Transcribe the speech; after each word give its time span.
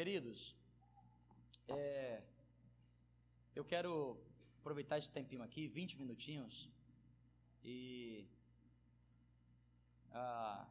Queridos, 0.00 0.56
é, 1.68 2.22
eu 3.54 3.62
quero 3.62 4.18
aproveitar 4.58 4.96
esse 4.96 5.12
tempinho 5.12 5.42
aqui, 5.42 5.68
20 5.68 5.98
minutinhos, 5.98 6.70
e 7.62 8.26
ah, 10.10 10.66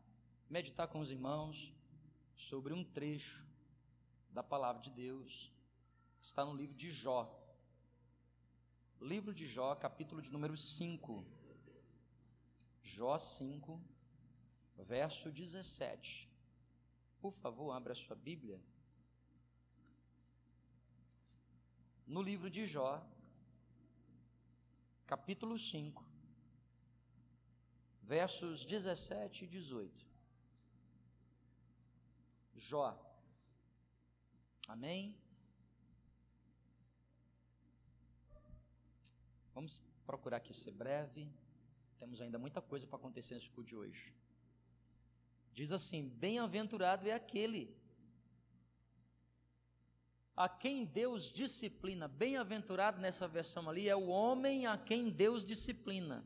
meditar 0.50 0.88
com 0.88 1.00
os 1.00 1.12
irmãos 1.12 1.72
sobre 2.36 2.74
um 2.74 2.84
trecho 2.84 3.46
da 4.32 4.42
palavra 4.42 4.82
de 4.82 4.90
Deus 4.90 5.54
que 6.20 6.26
está 6.26 6.44
no 6.44 6.56
livro 6.56 6.76
de 6.76 6.90
Jó. 6.90 7.22
Livro 9.00 9.32
de 9.32 9.48
Jó, 9.48 9.76
capítulo 9.76 10.24
de 10.24 10.32
número 10.32 10.58
5. 10.58 11.24
Jó 12.82 13.16
5, 13.16 13.80
verso 14.76 15.32
17. 15.32 16.28
Por 17.22 17.32
favor, 17.32 17.74
abra 17.74 17.94
a 17.94 17.96
sua 17.96 18.16
Bíblia. 18.16 18.60
No 22.10 22.24
livro 22.24 22.50
de 22.50 22.66
Jó, 22.66 23.08
capítulo 25.06 25.60
5, 25.60 26.04
versos 28.02 28.66
17 28.66 29.44
e 29.44 29.48
18. 29.48 30.08
Jó. 32.56 33.00
Amém? 34.68 35.16
Vamos 39.54 39.84
procurar 40.04 40.38
aqui 40.38 40.52
ser 40.52 40.72
breve. 40.72 41.32
Temos 42.00 42.22
ainda 42.22 42.40
muita 42.40 42.60
coisa 42.60 42.88
para 42.88 42.98
acontecer 42.98 43.36
nesse 43.36 43.52
culto 43.52 43.70
de 43.70 43.76
hoje. 43.76 44.16
Diz 45.54 45.72
assim: 45.72 46.10
Bem-aventurado 46.10 47.08
é 47.08 47.14
aquele 47.14 47.78
a 50.40 50.48
quem 50.48 50.86
Deus 50.86 51.26
disciplina. 51.30 52.08
Bem-aventurado 52.08 53.02
nessa 53.02 53.28
versão 53.28 53.70
ali 53.70 53.90
é 53.90 53.96
o 53.96 54.08
homem 54.08 54.66
a 54.66 54.78
quem 54.78 55.10
Deus 55.10 55.46
disciplina. 55.46 56.26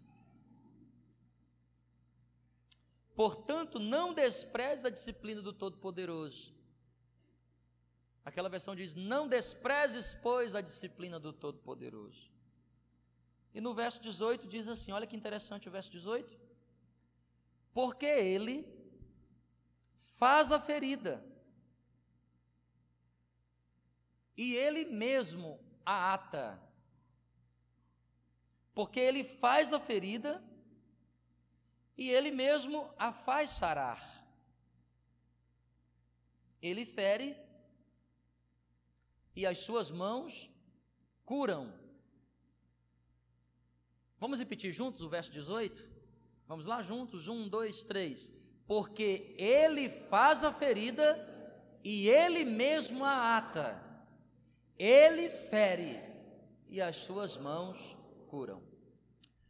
Portanto, 3.15 3.79
não 3.79 4.13
despreze 4.13 4.85
a 4.85 4.91
disciplina 4.91 5.41
do 5.41 5.51
Todo-Poderoso. 5.51 6.53
Aquela 8.23 8.49
versão 8.49 8.75
diz: 8.75 8.93
Não 8.93 9.27
desprezes, 9.27 10.13
pois, 10.13 10.53
a 10.53 10.61
disciplina 10.61 11.19
do 11.19 11.33
Todo-Poderoso. 11.33 12.31
E 13.51 13.59
no 13.59 13.73
verso 13.73 13.99
18 13.99 14.47
diz 14.47 14.67
assim: 14.67 14.91
olha 14.91 15.07
que 15.07 15.15
interessante 15.15 15.67
o 15.67 15.71
verso 15.71 15.89
18. 15.89 16.39
Porque 17.73 18.05
ele 18.05 18.63
faz 20.17 20.51
a 20.51 20.59
ferida, 20.59 21.25
e 24.35 24.55
ele 24.55 24.85
mesmo 24.85 25.59
a 25.85 26.13
ata. 26.13 26.61
Porque 28.73 28.99
ele 28.99 29.23
faz 29.23 29.71
a 29.71 29.79
ferida, 29.79 30.43
e 31.95 32.09
ele 32.09 32.31
mesmo 32.31 32.91
a 32.97 33.13
faz 33.13 33.51
sarar. 33.51 34.01
Ele 36.61 36.85
fere, 36.85 37.37
e 39.35 39.45
as 39.45 39.59
suas 39.59 39.91
mãos 39.91 40.49
curam. 41.25 41.73
Vamos 44.19 44.39
repetir 44.39 44.71
juntos 44.71 45.01
o 45.01 45.09
verso 45.09 45.31
18? 45.31 45.91
Vamos 46.47 46.65
lá 46.65 46.81
juntos? 46.81 47.27
Um, 47.27 47.47
dois, 47.47 47.83
três. 47.83 48.31
Porque 48.65 49.35
ele 49.37 49.89
faz 49.89 50.43
a 50.43 50.53
ferida 50.53 51.29
e 51.83 52.07
ele 52.07 52.45
mesmo 52.45 53.03
a 53.03 53.37
ata, 53.37 53.92
ele 54.77 55.29
fere 55.29 55.99
e 56.67 56.81
as 56.81 56.97
suas 56.97 57.37
mãos 57.37 57.95
curam. 58.27 58.63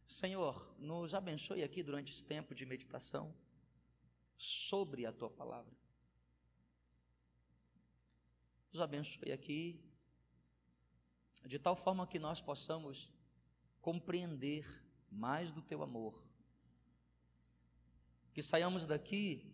Senhor, 0.05 0.75
nos 0.77 1.13
abençoe 1.13 1.63
aqui 1.63 1.81
durante 1.81 2.11
esse 2.11 2.23
tempo 2.23 2.53
de 2.53 2.65
meditação 2.65 3.33
sobre 4.37 5.05
a 5.05 5.13
tua 5.13 5.29
palavra. 5.29 5.73
Nos 8.71 8.81
abençoe 8.81 9.31
aqui 9.31 9.79
de 11.45 11.59
tal 11.59 11.75
forma 11.75 12.07
que 12.07 12.19
nós 12.19 12.41
possamos 12.41 13.11
compreender 13.81 14.67
mais 15.11 15.51
do 15.51 15.61
teu 15.61 15.83
amor. 15.83 16.23
Que 18.33 18.41
saiamos 18.41 18.85
daqui 18.85 19.53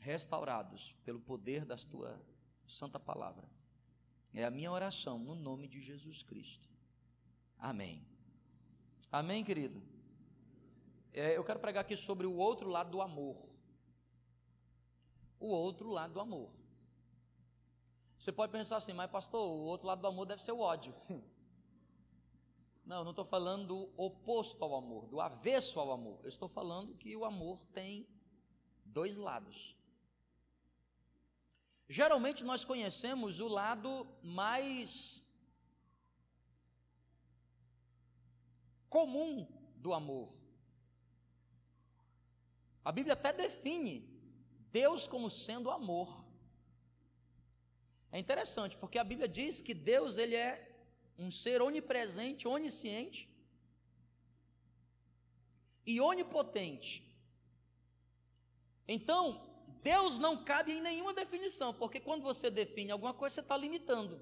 restaurados 0.00 0.92
pelo 1.04 1.20
poder 1.20 1.64
da 1.64 1.76
tua 1.76 2.20
santa 2.66 2.98
palavra. 2.98 3.48
É 4.32 4.44
a 4.44 4.50
minha 4.50 4.70
oração 4.70 5.18
no 5.18 5.34
nome 5.34 5.66
de 5.66 5.80
Jesus 5.80 6.22
Cristo. 6.22 6.68
Amém. 7.58 8.06
Amém, 9.10 9.42
querido? 9.44 9.82
É, 11.12 11.36
eu 11.36 11.42
quero 11.42 11.58
pregar 11.58 11.82
aqui 11.82 11.96
sobre 11.96 12.26
o 12.26 12.36
outro 12.36 12.68
lado 12.68 12.90
do 12.90 13.02
amor. 13.02 13.36
O 15.38 15.48
outro 15.48 15.90
lado 15.90 16.14
do 16.14 16.20
amor. 16.20 16.50
Você 18.18 18.30
pode 18.30 18.52
pensar 18.52 18.76
assim, 18.76 18.92
mas 18.92 19.10
pastor, 19.10 19.40
o 19.50 19.64
outro 19.64 19.86
lado 19.86 20.00
do 20.00 20.06
amor 20.06 20.26
deve 20.26 20.42
ser 20.42 20.52
o 20.52 20.60
ódio. 20.60 20.94
Não, 22.84 23.04
não 23.04 23.10
estou 23.10 23.24
falando 23.24 23.68
do 23.68 23.92
oposto 23.96 24.64
ao 24.64 24.74
amor, 24.74 25.06
do 25.06 25.20
avesso 25.20 25.78
ao 25.78 25.92
amor. 25.92 26.18
Eu 26.24 26.28
estou 26.28 26.48
falando 26.48 26.96
que 26.96 27.14
o 27.14 27.24
amor 27.24 27.64
tem 27.72 28.04
dois 28.84 29.16
lados. 29.16 29.76
Geralmente 31.92 32.44
nós 32.44 32.64
conhecemos 32.64 33.40
o 33.40 33.48
lado 33.48 34.06
mais 34.22 35.28
comum 38.88 39.44
do 39.74 39.92
amor. 39.92 40.32
A 42.84 42.92
Bíblia 42.92 43.14
até 43.14 43.32
define 43.32 44.08
Deus 44.70 45.08
como 45.08 45.28
sendo 45.28 45.68
amor. 45.68 46.24
É 48.12 48.20
interessante, 48.20 48.76
porque 48.76 48.96
a 48.96 49.02
Bíblia 49.02 49.26
diz 49.26 49.60
que 49.60 49.74
Deus 49.74 50.16
ele 50.16 50.36
é 50.36 50.84
um 51.18 51.28
ser 51.28 51.60
onipresente, 51.60 52.46
onisciente 52.46 53.28
e 55.84 56.00
onipotente. 56.00 57.04
Então, 58.86 59.49
Deus 59.82 60.18
não 60.18 60.44
cabe 60.44 60.72
em 60.72 60.80
nenhuma 60.80 61.14
definição, 61.14 61.72
porque 61.72 61.98
quando 62.00 62.22
você 62.22 62.50
define 62.50 62.90
alguma 62.92 63.14
coisa, 63.14 63.36
você 63.36 63.40
está 63.40 63.56
limitando. 63.56 64.20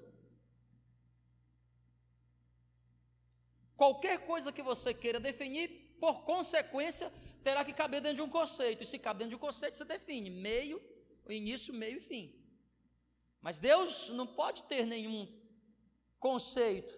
Qualquer 3.75 4.25
coisa 4.25 4.51
que 4.51 4.61
você 4.61 4.93
queira 4.93 5.19
definir, 5.19 5.95
por 5.99 6.23
consequência, 6.23 7.11
terá 7.43 7.63
que 7.63 7.73
caber 7.73 8.01
dentro 8.01 8.17
de 8.17 8.21
um 8.21 8.29
conceito. 8.29 8.83
E 8.83 8.85
se 8.85 8.99
cabe 8.99 9.19
dentro 9.19 9.31
de 9.31 9.35
um 9.35 9.39
conceito, 9.39 9.77
você 9.77 9.85
define 9.85 10.29
meio, 10.29 10.81
início, 11.27 11.73
meio 11.73 11.97
e 11.97 12.01
fim. 12.01 12.35
Mas 13.41 13.57
Deus 13.57 14.09
não 14.09 14.27
pode 14.27 14.63
ter 14.63 14.85
nenhum 14.85 15.27
conceito, 16.19 16.93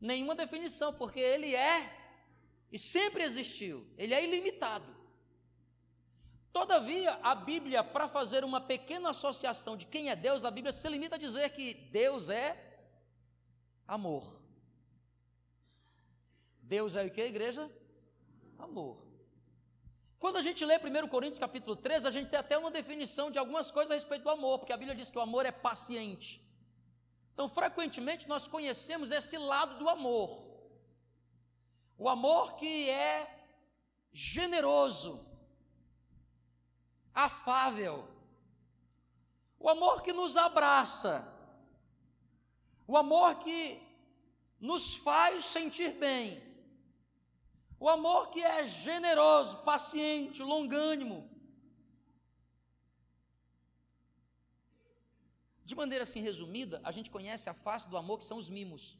nenhuma 0.00 0.34
definição, 0.34 0.94
porque 0.94 1.20
ele 1.20 1.54
é 1.54 1.98
e 2.72 2.78
sempre 2.78 3.22
existiu, 3.22 3.86
ele 3.98 4.14
é 4.14 4.24
ilimitado. 4.24 4.99
Todavia, 6.52 7.18
a 7.22 7.34
Bíblia, 7.34 7.84
para 7.84 8.08
fazer 8.08 8.44
uma 8.44 8.60
pequena 8.60 9.10
associação 9.10 9.76
de 9.76 9.86
quem 9.86 10.10
é 10.10 10.16
Deus, 10.16 10.44
a 10.44 10.50
Bíblia 10.50 10.72
se 10.72 10.88
limita 10.88 11.14
a 11.14 11.18
dizer 11.18 11.50
que 11.50 11.74
Deus 11.74 12.28
é 12.28 12.56
amor. 13.86 14.40
Deus 16.62 16.96
é 16.96 17.04
o 17.04 17.10
que, 17.10 17.20
igreja? 17.20 17.70
Amor. 18.58 19.10
Quando 20.18 20.36
a 20.36 20.42
gente 20.42 20.64
lê 20.64 20.76
1 20.76 21.08
Coríntios 21.08 21.38
capítulo 21.38 21.76
13, 21.76 22.06
a 22.06 22.10
gente 22.10 22.30
tem 22.30 22.38
até 22.38 22.58
uma 22.58 22.70
definição 22.70 23.30
de 23.30 23.38
algumas 23.38 23.70
coisas 23.70 23.92
a 23.92 23.94
respeito 23.94 24.24
do 24.24 24.30
amor, 24.30 24.58
porque 24.58 24.72
a 24.72 24.76
Bíblia 24.76 24.94
diz 24.94 25.10
que 25.10 25.18
o 25.18 25.22
amor 25.22 25.46
é 25.46 25.52
paciente. 25.52 26.44
Então, 27.32 27.48
frequentemente, 27.48 28.28
nós 28.28 28.46
conhecemos 28.46 29.10
esse 29.12 29.38
lado 29.38 29.78
do 29.78 29.88
amor. 29.88 30.46
O 31.96 32.08
amor 32.08 32.56
que 32.56 32.90
é 32.90 33.46
generoso, 34.12 35.29
afável, 37.14 38.08
o 39.58 39.68
amor 39.68 40.02
que 40.02 40.12
nos 40.12 40.36
abraça, 40.36 41.26
o 42.86 42.96
amor 42.96 43.36
que 43.36 43.80
nos 44.58 44.94
faz 44.96 45.44
sentir 45.44 45.92
bem, 45.94 46.42
o 47.78 47.88
amor 47.88 48.30
que 48.30 48.42
é 48.42 48.66
generoso, 48.66 49.58
paciente, 49.58 50.42
longânimo, 50.42 51.30
De 55.70 55.76
maneira 55.76 56.02
assim 56.02 56.20
resumida, 56.20 56.80
a 56.82 56.90
gente 56.90 57.08
conhece 57.08 57.48
a 57.48 57.54
face 57.54 57.88
do 57.88 57.96
amor 57.96 58.18
que 58.18 58.24
são 58.24 58.38
os 58.38 58.48
mimos. 58.48 58.98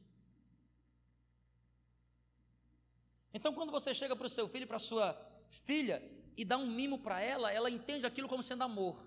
Então, 3.35 3.53
quando 3.53 3.73
você 3.73 3.93
chega 3.93 4.15
para 4.15 4.29
o 4.29 4.31
seu 4.31 4.49
filho, 4.49 4.69
para 4.69 4.77
a 4.77 4.87
sua 4.91 5.21
filha, 5.51 6.01
e 6.41 6.45
dá 6.45 6.57
um 6.57 6.67
mimo 6.67 6.99
para 6.99 7.21
ela, 7.21 7.53
ela 7.53 7.69
entende 7.69 8.07
aquilo 8.07 8.27
como 8.27 8.43
sendo 8.43 8.65
amor. 8.65 8.99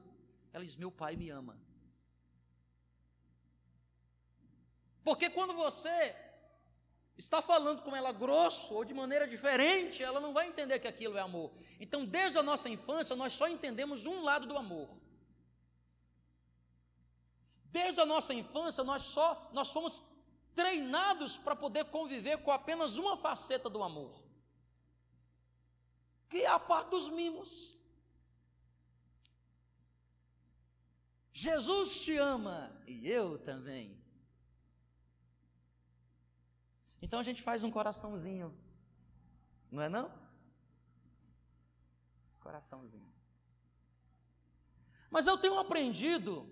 Ela 0.53 0.63
diz: 0.63 0.75
Meu 0.75 0.91
pai 0.91 1.15
me 1.15 1.31
ama. 1.31 1.57
Porque 5.03 5.31
quando 5.31 5.51
você 5.55 6.15
está 7.17 7.41
falando 7.41 7.81
com 7.81 7.95
ela 7.95 8.11
grosso 8.11 8.75
ou 8.75 8.85
de 8.85 8.93
maneira 8.93 9.27
diferente, 9.27 10.03
ela 10.03 10.19
não 10.19 10.31
vai 10.31 10.47
entender 10.47 10.77
que 10.77 10.87
aquilo 10.87 11.17
é 11.17 11.21
amor. 11.21 11.51
Então, 11.79 12.05
desde 12.05 12.37
a 12.37 12.43
nossa 12.43 12.69
infância, 12.69 13.15
nós 13.15 13.33
só 13.33 13.47
entendemos 13.47 14.05
um 14.05 14.21
lado 14.21 14.45
do 14.45 14.55
amor. 14.55 14.89
Desde 17.65 17.99
a 17.99 18.05
nossa 18.05 18.31
infância, 18.31 18.83
nós 18.83 19.01
só 19.01 19.49
nós 19.51 19.71
fomos 19.71 20.03
treinados 20.53 21.35
para 21.35 21.55
poder 21.55 21.85
conviver 21.85 22.43
com 22.43 22.51
apenas 22.51 22.95
uma 22.95 23.17
faceta 23.17 23.71
do 23.71 23.81
amor. 23.81 24.22
Que 26.33 26.41
é 26.41 26.47
a 26.47 26.57
parte 26.57 26.89
dos 26.89 27.09
mimos. 27.09 27.77
Jesus 31.31 32.01
te 32.01 32.17
ama 32.17 32.75
e 32.87 33.07
eu 33.07 33.37
também. 33.37 34.03
Então 36.99 37.19
a 37.19 37.23
gente 37.23 37.39
faz 37.39 37.63
um 37.63 37.69
coraçãozinho, 37.69 38.51
não 39.69 39.83
é 39.83 39.87
não? 39.87 40.11
Coraçãozinho. 42.39 43.13
Mas 45.11 45.27
eu 45.27 45.37
tenho 45.37 45.59
aprendido 45.59 46.49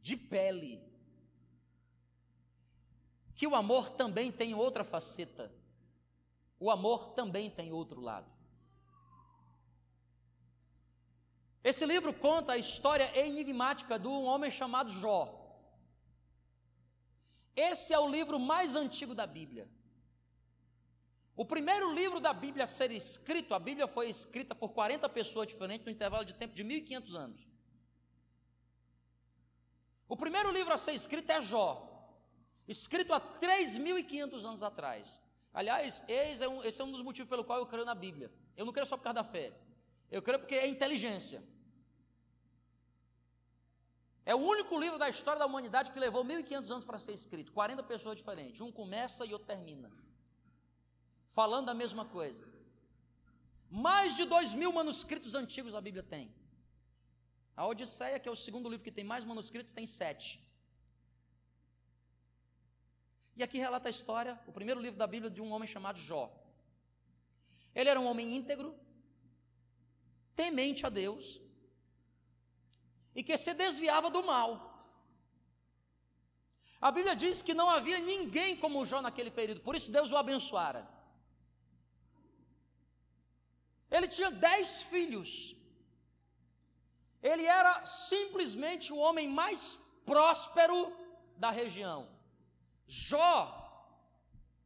de 0.00 0.16
pele 0.16 0.82
que 3.34 3.46
o 3.46 3.54
amor 3.54 3.90
também 3.90 4.32
tem 4.32 4.54
outra 4.54 4.82
faceta. 4.82 5.54
O 6.58 6.70
amor 6.70 7.10
também 7.10 7.50
tem 7.50 7.72
outro 7.72 8.00
lado. 8.00 8.30
Esse 11.62 11.84
livro 11.84 12.14
conta 12.14 12.52
a 12.52 12.56
história 12.56 13.10
enigmática 13.18 13.98
de 13.98 14.06
um 14.06 14.24
homem 14.24 14.50
chamado 14.50 14.90
Jó. 14.90 15.42
Esse 17.56 17.92
é 17.92 17.98
o 17.98 18.08
livro 18.08 18.38
mais 18.38 18.76
antigo 18.76 19.14
da 19.14 19.26
Bíblia. 19.26 19.68
O 21.34 21.44
primeiro 21.44 21.92
livro 21.92 22.20
da 22.20 22.32
Bíblia 22.32 22.64
a 22.64 22.66
ser 22.66 22.90
escrito, 22.92 23.52
a 23.52 23.58
Bíblia 23.58 23.86
foi 23.86 24.08
escrita 24.08 24.54
por 24.54 24.70
40 24.70 25.08
pessoas 25.08 25.48
diferentes 25.48 25.84
no 25.84 25.92
intervalo 25.92 26.24
de 26.24 26.32
tempo 26.32 26.54
de 26.54 26.64
1500 26.64 27.16
anos. 27.16 27.46
O 30.08 30.16
primeiro 30.16 30.50
livro 30.50 30.72
a 30.72 30.78
ser 30.78 30.92
escrito 30.92 31.30
é 31.30 31.42
Jó, 31.42 32.14
escrito 32.66 33.12
há 33.12 33.20
3.500 33.20 34.44
anos 34.44 34.62
atrás. 34.62 35.20
Aliás, 35.60 36.04
esse 36.06 36.44
é, 36.44 36.48
um, 36.48 36.62
esse 36.62 36.82
é 36.82 36.84
um 36.84 36.92
dos 36.92 37.00
motivos 37.00 37.30
pelo 37.30 37.42
qual 37.42 37.58
eu 37.58 37.66
creio 37.66 37.86
na 37.90 37.94
Bíblia. 37.94 38.30
Eu 38.54 38.66
não 38.66 38.72
creio 38.74 38.86
só 38.86 38.96
por 38.98 39.04
causa 39.04 39.14
da 39.14 39.24
fé. 39.24 39.46
Eu 40.10 40.20
creio 40.20 40.38
porque 40.38 40.54
é 40.54 40.66
inteligência. 40.68 41.42
É 44.26 44.34
o 44.34 44.38
único 44.38 44.78
livro 44.78 44.98
da 44.98 45.08
história 45.08 45.38
da 45.38 45.46
humanidade 45.46 45.92
que 45.92 45.98
levou 45.98 46.22
1.500 46.22 46.70
anos 46.70 46.84
para 46.84 46.98
ser 46.98 47.14
escrito. 47.14 47.52
40 47.52 47.82
pessoas 47.84 48.16
diferentes. 48.16 48.60
Um 48.60 48.70
começa 48.70 49.24
e 49.24 49.32
outro 49.32 49.48
termina. 49.48 49.90
Falando 51.28 51.70
a 51.70 51.74
mesma 51.82 52.04
coisa. 52.04 52.44
Mais 53.70 54.14
de 54.14 54.26
2 54.26 54.52
mil 54.52 54.70
manuscritos 54.72 55.34
antigos 55.34 55.74
a 55.74 55.80
Bíblia 55.80 56.02
tem. 56.02 56.30
A 57.56 57.66
Odisseia, 57.66 58.20
que 58.20 58.28
é 58.28 58.32
o 58.32 58.36
segundo 58.36 58.68
livro 58.68 58.84
que 58.84 58.92
tem 58.92 59.04
mais 59.04 59.24
manuscritos, 59.24 59.72
tem 59.72 59.86
sete. 59.86 60.45
E 63.36 63.42
aqui 63.42 63.58
relata 63.58 63.88
a 63.88 63.90
história, 63.90 64.40
o 64.46 64.52
primeiro 64.52 64.80
livro 64.80 64.98
da 64.98 65.06
Bíblia, 65.06 65.30
de 65.30 65.42
um 65.42 65.52
homem 65.52 65.68
chamado 65.68 65.98
Jó. 65.98 66.32
Ele 67.74 67.90
era 67.90 68.00
um 68.00 68.06
homem 68.06 68.34
íntegro, 68.34 68.74
temente 70.34 70.86
a 70.86 70.88
Deus, 70.88 71.40
e 73.14 73.22
que 73.22 73.36
se 73.36 73.52
desviava 73.52 74.08
do 74.10 74.22
mal. 74.22 74.50
A 76.80 76.90
Bíblia 76.90 77.14
diz 77.14 77.42
que 77.42 77.52
não 77.52 77.68
havia 77.68 77.98
ninguém 77.98 78.56
como 78.56 78.84
Jó 78.86 79.02
naquele 79.02 79.30
período, 79.30 79.60
por 79.60 79.76
isso 79.76 79.92
Deus 79.92 80.12
o 80.12 80.16
abençoara. 80.16 80.88
Ele 83.90 84.08
tinha 84.08 84.30
dez 84.30 84.82
filhos. 84.82 85.54
Ele 87.22 87.44
era 87.44 87.84
simplesmente 87.84 88.92
o 88.92 88.96
homem 88.96 89.28
mais 89.28 89.78
próspero 90.06 90.96
da 91.36 91.50
região. 91.50 92.15
Jó 92.86 93.62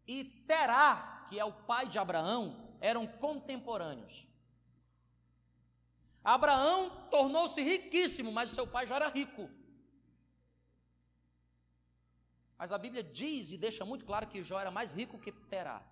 e 0.07 0.25
Terá, 0.47 1.27
que 1.29 1.39
é 1.39 1.45
o 1.45 1.53
pai 1.53 1.87
de 1.87 1.99
Abraão, 1.99 2.77
eram 2.81 3.07
contemporâneos. 3.07 4.27
Abraão 6.23 7.09
tornou-se 7.11 7.63
riquíssimo, 7.63 8.31
mas 8.31 8.51
seu 8.51 8.67
pai 8.67 8.87
já 8.87 8.97
era 8.97 9.09
rico. 9.09 9.49
Mas 12.59 12.73
a 12.73 12.79
Bíblia 12.79 13.03
diz 13.03 13.53
e 13.53 13.59
deixa 13.59 13.85
muito 13.87 14.05
claro 14.05 14.27
que 14.27 14.43
Jó 14.43 14.61
era 14.61 14.71
mais 14.71 14.93
rico 14.93 15.19
que 15.19 15.33
Terá. 15.33 15.83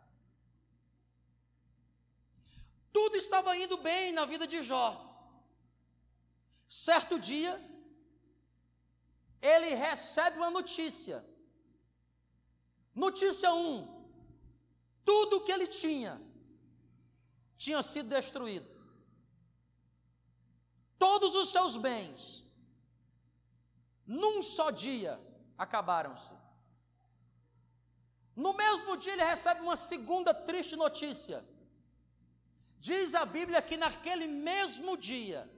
Tudo 2.93 3.17
estava 3.17 3.57
indo 3.57 3.79
bem 3.79 4.13
na 4.13 4.27
vida 4.27 4.47
de 4.47 4.63
Jó. 4.63 5.05
Certo 6.69 7.19
dia, 7.19 7.59
ele 9.41 9.75
recebe 9.75 10.37
uma 10.37 10.51
notícia. 10.51 11.25
Notícia 13.05 13.53
1: 13.53 13.57
um, 13.57 13.77
tudo 15.05 15.45
que 15.45 15.53
ele 15.53 15.67
tinha 15.67 16.21
tinha 17.57 17.83
sido 17.83 18.09
destruído 18.09 18.79
todos 20.99 21.35
os 21.35 21.51
seus 21.51 21.77
bens, 21.77 22.45
num 24.07 24.43
só 24.43 24.71
dia, 24.71 25.21
acabaram-se. 25.57 26.35
No 28.35 28.53
mesmo 28.53 28.97
dia, 28.97 29.13
ele 29.13 29.25
recebe 29.25 29.61
uma 29.61 29.77
segunda 29.77 30.33
triste 30.35 30.75
notícia. 30.77 31.45
Diz 32.81 33.15
a 33.15 33.25
Bíblia 33.25 33.61
que 33.61 33.77
naquele 33.77 34.27
mesmo 34.27 34.97
dia, 34.97 35.49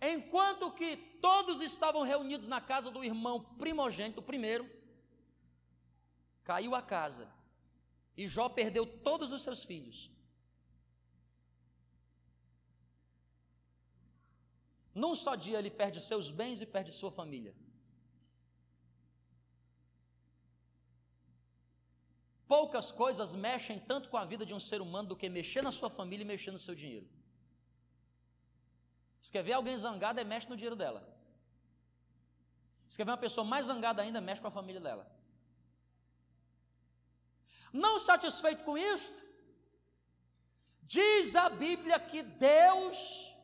enquanto 0.00 0.70
que 0.70 0.96
todos 0.96 1.60
estavam 1.60 2.02
reunidos 2.02 2.46
na 2.46 2.60
casa 2.60 2.90
do 2.90 3.02
irmão 3.02 3.40
primogênito, 3.58 4.22
primeiro, 4.22 4.64
caiu 6.44 6.74
a 6.74 6.82
casa 6.82 7.28
e 8.16 8.28
Jó 8.28 8.48
perdeu 8.48 8.86
todos 8.86 9.32
os 9.32 9.42
seus 9.42 9.64
filhos. 9.64 10.10
Num 14.94 15.14
só 15.14 15.34
dia 15.34 15.58
ele 15.58 15.70
perde 15.70 16.00
seus 16.00 16.30
bens 16.30 16.62
e 16.62 16.66
perde 16.66 16.92
sua 16.92 17.10
família. 17.10 17.54
Poucas 22.46 22.92
coisas 22.92 23.34
mexem 23.34 23.80
tanto 23.80 24.08
com 24.08 24.16
a 24.16 24.24
vida 24.24 24.46
de 24.46 24.54
um 24.54 24.60
ser 24.60 24.80
humano 24.80 25.08
do 25.08 25.16
que 25.16 25.28
mexer 25.28 25.62
na 25.62 25.72
sua 25.72 25.90
família 25.90 26.22
e 26.22 26.26
mexer 26.26 26.52
no 26.52 26.58
seu 26.58 26.74
dinheiro. 26.74 27.08
Se 29.20 29.32
quer 29.32 29.42
ver 29.42 29.54
alguém 29.54 29.76
zangado, 29.76 30.20
é 30.20 30.24
mexe 30.24 30.48
no 30.48 30.54
dinheiro 30.54 30.76
dela. 30.76 31.02
Se 32.86 32.96
quer 32.96 33.04
ver 33.04 33.10
uma 33.10 33.16
pessoa 33.16 33.44
mais 33.44 33.66
zangada 33.66 34.02
ainda, 34.02 34.20
mexe 34.20 34.40
com 34.40 34.46
a 34.46 34.52
família 34.52 34.80
dela. 34.80 35.10
Não 37.74 37.98
satisfeito 37.98 38.62
com 38.62 38.78
isso, 38.78 39.12
diz 40.80 41.34
a 41.34 41.48
Bíblia 41.50 41.98
que 41.98 42.22
Deus 42.22 43.34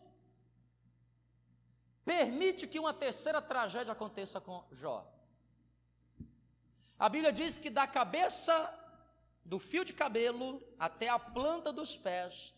permite 2.04 2.68
que 2.68 2.78
uma 2.78 2.94
terceira 2.94 3.42
tragédia 3.42 3.92
aconteça 3.92 4.40
com 4.40 4.64
Jó. 4.70 5.04
A 6.96 7.08
Bíblia 7.08 7.32
diz 7.32 7.58
que 7.58 7.68
da 7.68 7.88
cabeça 7.88 8.54
do 9.44 9.58
fio 9.58 9.84
de 9.84 9.92
cabelo 9.92 10.62
até 10.78 11.08
a 11.08 11.18
planta 11.18 11.72
dos 11.72 11.96
pés, 11.96 12.54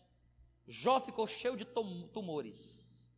Jó 0.67 0.99
ficou 1.01 1.25
cheio 1.25 1.57
de 1.57 1.65
tumores. 1.65 3.09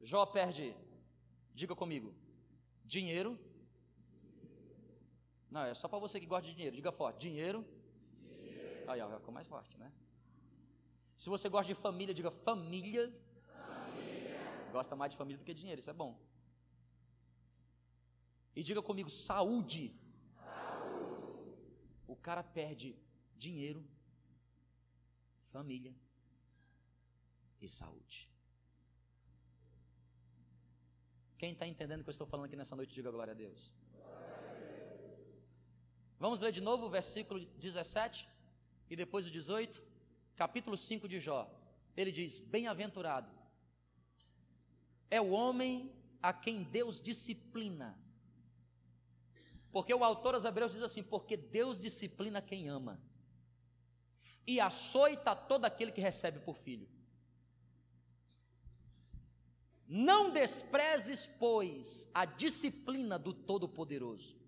Jó 0.00 0.24
perde, 0.26 0.76
diga 1.52 1.74
comigo, 1.74 2.14
dinheiro. 2.84 3.36
Não, 5.54 5.62
é 5.62 5.72
só 5.72 5.86
para 5.86 6.00
você 6.00 6.18
que 6.18 6.26
gosta 6.26 6.48
de 6.48 6.52
dinheiro, 6.52 6.74
diga 6.74 6.90
forte, 6.90 7.20
dinheiro. 7.20 7.64
dinheiro. 8.20 8.90
Aí, 8.90 9.00
ó, 9.00 9.18
ficou 9.20 9.32
mais 9.32 9.46
forte, 9.46 9.78
né? 9.78 9.92
Se 11.16 11.28
você 11.30 11.48
gosta 11.48 11.72
de 11.72 11.76
família, 11.80 12.12
diga 12.12 12.32
família. 12.32 13.04
família. 13.56 14.70
Gosta 14.72 14.96
mais 14.96 15.12
de 15.12 15.16
família 15.16 15.38
do 15.38 15.44
que 15.44 15.54
de 15.54 15.60
dinheiro, 15.60 15.78
isso 15.78 15.90
é 15.90 15.98
bom. 16.02 16.18
E 18.56 18.64
diga 18.64 18.82
comigo, 18.82 19.08
saúde. 19.08 19.94
saúde. 20.34 21.56
O 22.08 22.16
cara 22.16 22.42
perde 22.42 22.98
dinheiro, 23.36 23.86
família 25.52 25.94
e 27.60 27.68
saúde. 27.68 28.28
Quem 31.38 31.52
está 31.52 31.64
entendendo 31.64 32.00
o 32.00 32.02
que 32.02 32.10
eu 32.10 32.18
estou 32.18 32.26
falando 32.26 32.46
aqui 32.46 32.56
nessa 32.56 32.74
noite, 32.74 32.92
diga 32.92 33.12
glória 33.12 33.34
a 33.34 33.36
Deus. 33.36 33.72
Vamos 36.24 36.40
ler 36.40 36.52
de 36.52 36.62
novo 36.62 36.86
o 36.86 36.88
versículo 36.88 37.38
17 37.38 38.26
e 38.88 38.96
depois 38.96 39.26
o 39.26 39.30
18 39.30 39.82
capítulo 40.34 40.74
5 40.74 41.06
de 41.06 41.20
Jó, 41.20 41.54
ele 41.94 42.10
diz: 42.10 42.40
Bem-aventurado 42.40 43.30
é 45.10 45.20
o 45.20 45.32
homem 45.32 45.92
a 46.22 46.32
quem 46.32 46.62
Deus 46.62 46.98
disciplina. 46.98 48.02
Porque 49.70 49.92
o 49.92 50.02
autor 50.02 50.34
aos 50.34 50.46
Hebreus 50.46 50.72
diz 50.72 50.82
assim: 50.82 51.02
porque 51.02 51.36
Deus 51.36 51.78
disciplina 51.78 52.40
quem 52.40 52.70
ama, 52.70 52.98
e 54.46 54.58
açoita 54.60 55.36
todo 55.36 55.66
aquele 55.66 55.92
que 55.92 56.00
recebe 56.00 56.38
por 56.38 56.56
filho. 56.56 56.88
Não 59.86 60.30
desprezes, 60.30 61.26
pois, 61.26 62.10
a 62.14 62.24
disciplina 62.24 63.18
do 63.18 63.34
Todo-Poderoso. 63.34 64.43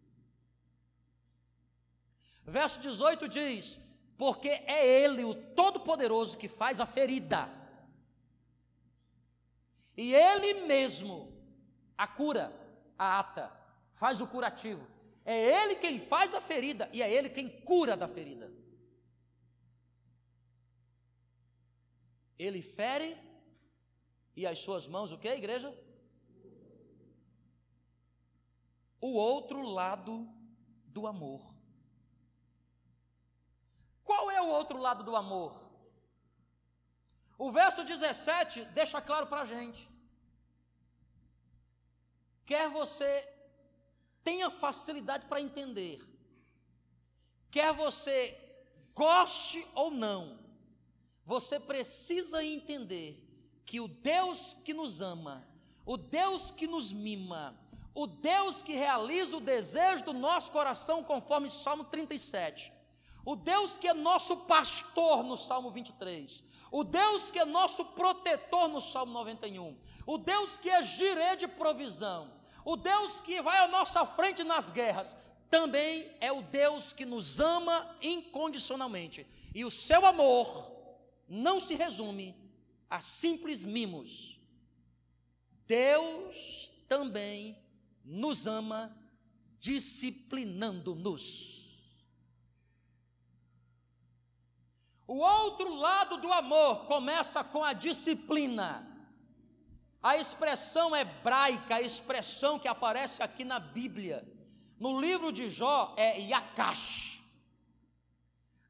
Verso 2.46 2.80
18 2.80 3.28
diz: 3.28 3.80
Porque 4.16 4.48
é 4.48 5.02
Ele, 5.02 5.24
o 5.24 5.34
Todo-Poderoso, 5.34 6.38
que 6.38 6.48
faz 6.48 6.80
a 6.80 6.86
ferida, 6.86 7.48
e 9.96 10.14
Ele 10.14 10.66
mesmo 10.66 11.32
a 11.98 12.06
cura, 12.06 12.52
a 12.98 13.18
ata, 13.18 13.52
faz 13.94 14.20
o 14.20 14.26
curativo. 14.26 14.86
É 15.24 15.64
Ele 15.64 15.74
quem 15.74 15.98
faz 15.98 16.34
a 16.34 16.40
ferida 16.40 16.88
e 16.92 17.02
é 17.02 17.10
Ele 17.10 17.28
quem 17.28 17.48
cura 17.48 17.96
da 17.96 18.06
ferida. 18.06 18.52
Ele 22.38 22.62
fere 22.62 23.16
e 24.36 24.46
as 24.46 24.58
suas 24.58 24.86
mãos, 24.86 25.10
o 25.10 25.18
que, 25.18 25.28
igreja? 25.28 25.74
O 29.00 29.14
outro 29.14 29.62
lado 29.62 30.28
do 30.84 31.06
amor. 31.06 31.55
Qual 34.06 34.30
é 34.30 34.40
o 34.40 34.48
outro 34.48 34.78
lado 34.78 35.02
do 35.02 35.16
amor? 35.16 35.52
O 37.36 37.50
verso 37.50 37.84
17 37.84 38.64
deixa 38.66 39.02
claro 39.02 39.26
para 39.26 39.42
a 39.42 39.44
gente. 39.44 39.90
Quer 42.46 42.70
você 42.70 43.28
tenha 44.22 44.48
facilidade 44.48 45.26
para 45.26 45.40
entender, 45.40 46.02
quer 47.50 47.72
você 47.74 48.36
goste 48.94 49.66
ou 49.74 49.90
não, 49.90 50.38
você 51.24 51.58
precisa 51.58 52.44
entender 52.44 53.22
que 53.64 53.80
o 53.80 53.88
Deus 53.88 54.54
que 54.64 54.72
nos 54.72 55.00
ama, 55.00 55.46
o 55.84 55.96
Deus 55.96 56.50
que 56.50 56.66
nos 56.68 56.92
mima, 56.92 57.56
o 57.92 58.06
Deus 58.06 58.62
que 58.62 58.72
realiza 58.72 59.36
o 59.36 59.40
desejo 59.40 60.04
do 60.04 60.12
nosso 60.12 60.52
coração, 60.52 61.02
conforme 61.02 61.50
Salmo 61.50 61.84
37, 61.84 62.72
o 63.26 63.34
Deus 63.34 63.76
que 63.76 63.88
é 63.88 63.92
nosso 63.92 64.36
pastor 64.36 65.24
no 65.24 65.36
Salmo 65.36 65.70
23, 65.72 66.44
o 66.70 66.84
Deus 66.84 67.30
que 67.30 67.40
é 67.40 67.44
nosso 67.44 67.84
protetor 67.86 68.68
no 68.68 68.80
Salmo 68.80 69.12
91, 69.12 69.76
o 70.06 70.16
Deus 70.16 70.56
que 70.56 70.70
é 70.70 70.80
girê 70.80 71.34
de 71.34 71.48
provisão, 71.48 72.32
o 72.64 72.76
Deus 72.76 73.20
que 73.20 73.42
vai 73.42 73.58
à 73.58 73.66
nossa 73.66 74.06
frente 74.06 74.44
nas 74.44 74.70
guerras, 74.70 75.16
também 75.50 76.08
é 76.20 76.30
o 76.30 76.40
Deus 76.42 76.92
que 76.92 77.04
nos 77.04 77.40
ama 77.40 77.96
incondicionalmente. 78.00 79.26
E 79.54 79.64
o 79.64 79.70
seu 79.70 80.04
amor 80.06 80.70
não 81.28 81.58
se 81.58 81.74
resume 81.74 82.34
a 82.88 83.00
simples 83.00 83.64
mimos. 83.64 84.38
Deus 85.66 86.72
também 86.88 87.58
nos 88.04 88.46
ama 88.46 88.96
disciplinando-nos. 89.58 91.55
O 95.06 95.18
outro 95.18 95.74
lado 95.74 96.16
do 96.16 96.32
amor 96.32 96.86
começa 96.86 97.44
com 97.44 97.62
a 97.62 97.72
disciplina. 97.72 98.86
A 100.02 100.16
expressão 100.16 100.94
hebraica, 100.94 101.76
a 101.76 101.82
expressão 101.82 102.58
que 102.58 102.68
aparece 102.68 103.22
aqui 103.22 103.44
na 103.44 103.58
Bíblia, 103.58 104.26
no 104.78 105.00
livro 105.00 105.32
de 105.32 105.48
Jó, 105.48 105.94
é 105.96 106.18
yakash. 106.18 107.22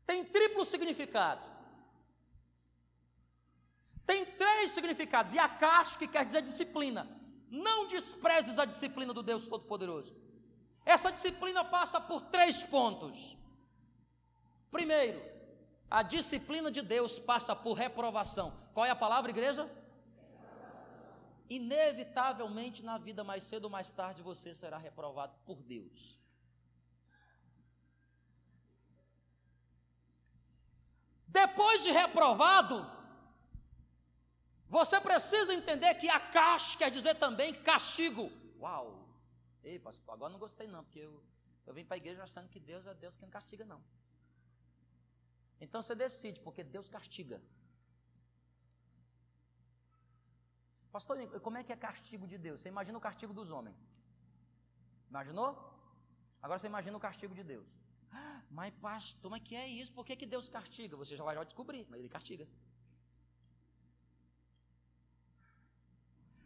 Tem 0.07 0.25
triplo 0.25 0.64
significado. 0.64 1.43
Tem 4.07 4.25
três 4.25 4.71
significados. 4.71 5.33
Yakash, 5.33 5.97
que 5.97 6.07
quer 6.07 6.25
dizer 6.25 6.43
disciplina. 6.43 7.09
Não 7.50 7.88
desprezes 7.88 8.59
a 8.59 8.64
disciplina 8.64 9.12
do 9.12 9.23
Deus 9.23 9.47
Todo-Poderoso. 9.47 10.14
Essa 10.85 11.11
disciplina 11.11 11.64
passa 11.64 12.00
por 12.00 12.23
três 12.23 12.62
pontos. 12.62 13.37
Primeiro, 14.71 15.21
a 15.90 16.02
disciplina 16.02 16.71
de 16.71 16.83
Deus 16.83 17.19
passa 17.19 17.55
por 17.55 17.75
reprovação. 17.75 18.57
Qual 18.75 18.85
é 18.85 18.90
a 18.90 18.97
palavra, 18.97 19.31
igreja? 19.31 19.71
Inevitavelmente 21.49 22.85
na 22.85 22.99
vida, 22.99 23.23
mais 23.23 23.45
cedo 23.45 23.64
ou 23.64 23.71
mais 23.71 23.90
tarde, 23.90 24.23
você 24.23 24.55
será 24.55 24.78
reprovado 24.78 25.35
por 25.45 25.62
Deus. 25.62 26.19
Depois 31.28 31.85
de 31.85 31.90
reprovado, 31.90 32.90
você 34.69 35.00
precisa 35.00 35.55
entender 35.55 35.95
que 35.95 36.09
a 36.09 36.19
caixa 36.19 36.78
quer 36.78 36.90
dizer 36.90 37.14
também 37.14 37.55
castigo. 37.55 38.33
Uau! 38.59 39.07
Ei, 39.62 39.78
pastor, 39.78 40.14
agora 40.14 40.33
não 40.33 40.38
gostei 40.38 40.66
não, 40.66 40.83
porque 40.83 41.00
eu, 41.00 41.23
eu 41.66 41.75
vim 41.75 41.85
para 41.85 41.97
a 41.97 41.99
igreja 41.99 42.23
achando 42.23 42.49
que 42.49 42.59
Deus 42.59 42.87
é 42.87 42.95
Deus 42.95 43.16
que 43.16 43.23
não 43.23 43.31
castiga, 43.31 43.64
não. 43.64 43.81
Então 45.60 45.80
você 45.82 45.94
decide, 45.94 46.40
porque 46.40 46.62
Deus 46.62 46.88
castiga. 46.88 47.42
Pastor, 50.92 51.16
como 51.40 51.58
é 51.58 51.64
que 51.64 51.72
é 51.72 51.76
castigo 51.76 52.26
de 52.26 52.38
Deus? 52.38 52.60
Você 52.60 52.68
imagina 52.68 52.96
o 52.98 53.00
castigo 53.00 53.32
dos 53.32 53.50
homens. 53.50 53.76
Imaginou? 55.08 55.50
Agora 56.42 56.58
você 56.58 56.66
imagina 56.66 56.96
o 56.96 57.00
castigo 57.00 57.34
de 57.34 57.42
Deus. 57.42 57.66
Mas 58.50 58.72
pastor, 58.75 59.30
mas 59.30 59.42
que 59.42 59.56
é 59.56 59.68
isso? 59.68 59.92
Por 59.92 60.04
que, 60.06 60.16
que 60.16 60.26
Deus 60.26 60.48
castiga? 60.48 60.96
Você 60.96 61.16
já 61.16 61.25
vai 61.25 61.44
descobrir, 61.44 61.86
mas 61.90 61.98
ele 61.98 62.08
castiga. 62.08 62.46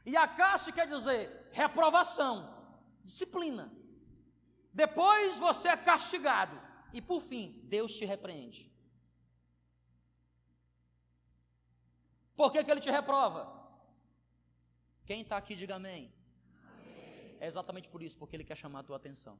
E 0.04 0.16
a 0.16 0.26
caixa 0.26 0.72
quer 0.72 0.86
dizer 0.86 1.48
reprovação, 1.52 2.36
disciplina. 3.04 3.70
Depois 4.72 5.38
você 5.38 5.68
é 5.68 5.76
castigado. 5.76 6.60
E 6.92 7.00
por 7.00 7.20
fim, 7.20 7.60
Deus 7.64 7.92
te 7.92 8.04
repreende. 8.04 8.69
Por 12.40 12.50
que, 12.50 12.64
que 12.64 12.70
ele 12.70 12.80
te 12.80 12.90
reprova? 12.90 13.42
Quem 15.04 15.20
está 15.20 15.36
aqui, 15.36 15.54
diga 15.54 15.74
amém. 15.74 16.10
amém. 16.62 17.36
É 17.38 17.46
exatamente 17.46 17.86
por 17.86 18.02
isso, 18.02 18.16
porque 18.16 18.34
ele 18.34 18.44
quer 18.44 18.56
chamar 18.56 18.80
a 18.80 18.82
tua 18.82 18.96
atenção. 18.96 19.38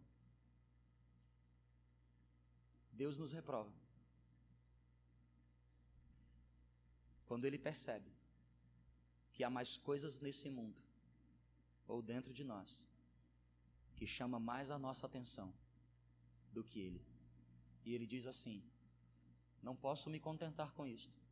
Deus 2.92 3.16
nos 3.16 3.32
reprova. 3.32 3.72
Quando 7.24 7.46
ele 7.46 7.58
percebe 7.58 8.12
que 9.32 9.42
há 9.44 9.48
mais 9.48 9.78
coisas 9.78 10.20
nesse 10.20 10.50
mundo, 10.50 10.78
ou 11.88 12.02
dentro 12.02 12.34
de 12.34 12.44
nós, 12.44 12.86
que 13.96 14.06
chama 14.06 14.38
mais 14.38 14.70
a 14.70 14.78
nossa 14.78 15.06
atenção 15.06 15.54
do 16.52 16.62
que 16.62 16.78
ele. 16.80 17.02
E 17.82 17.94
ele 17.94 18.06
diz 18.06 18.26
assim: 18.26 18.62
Não 19.62 19.74
posso 19.74 20.10
me 20.10 20.20
contentar 20.20 20.72
com 20.72 20.86
isto 20.86 21.29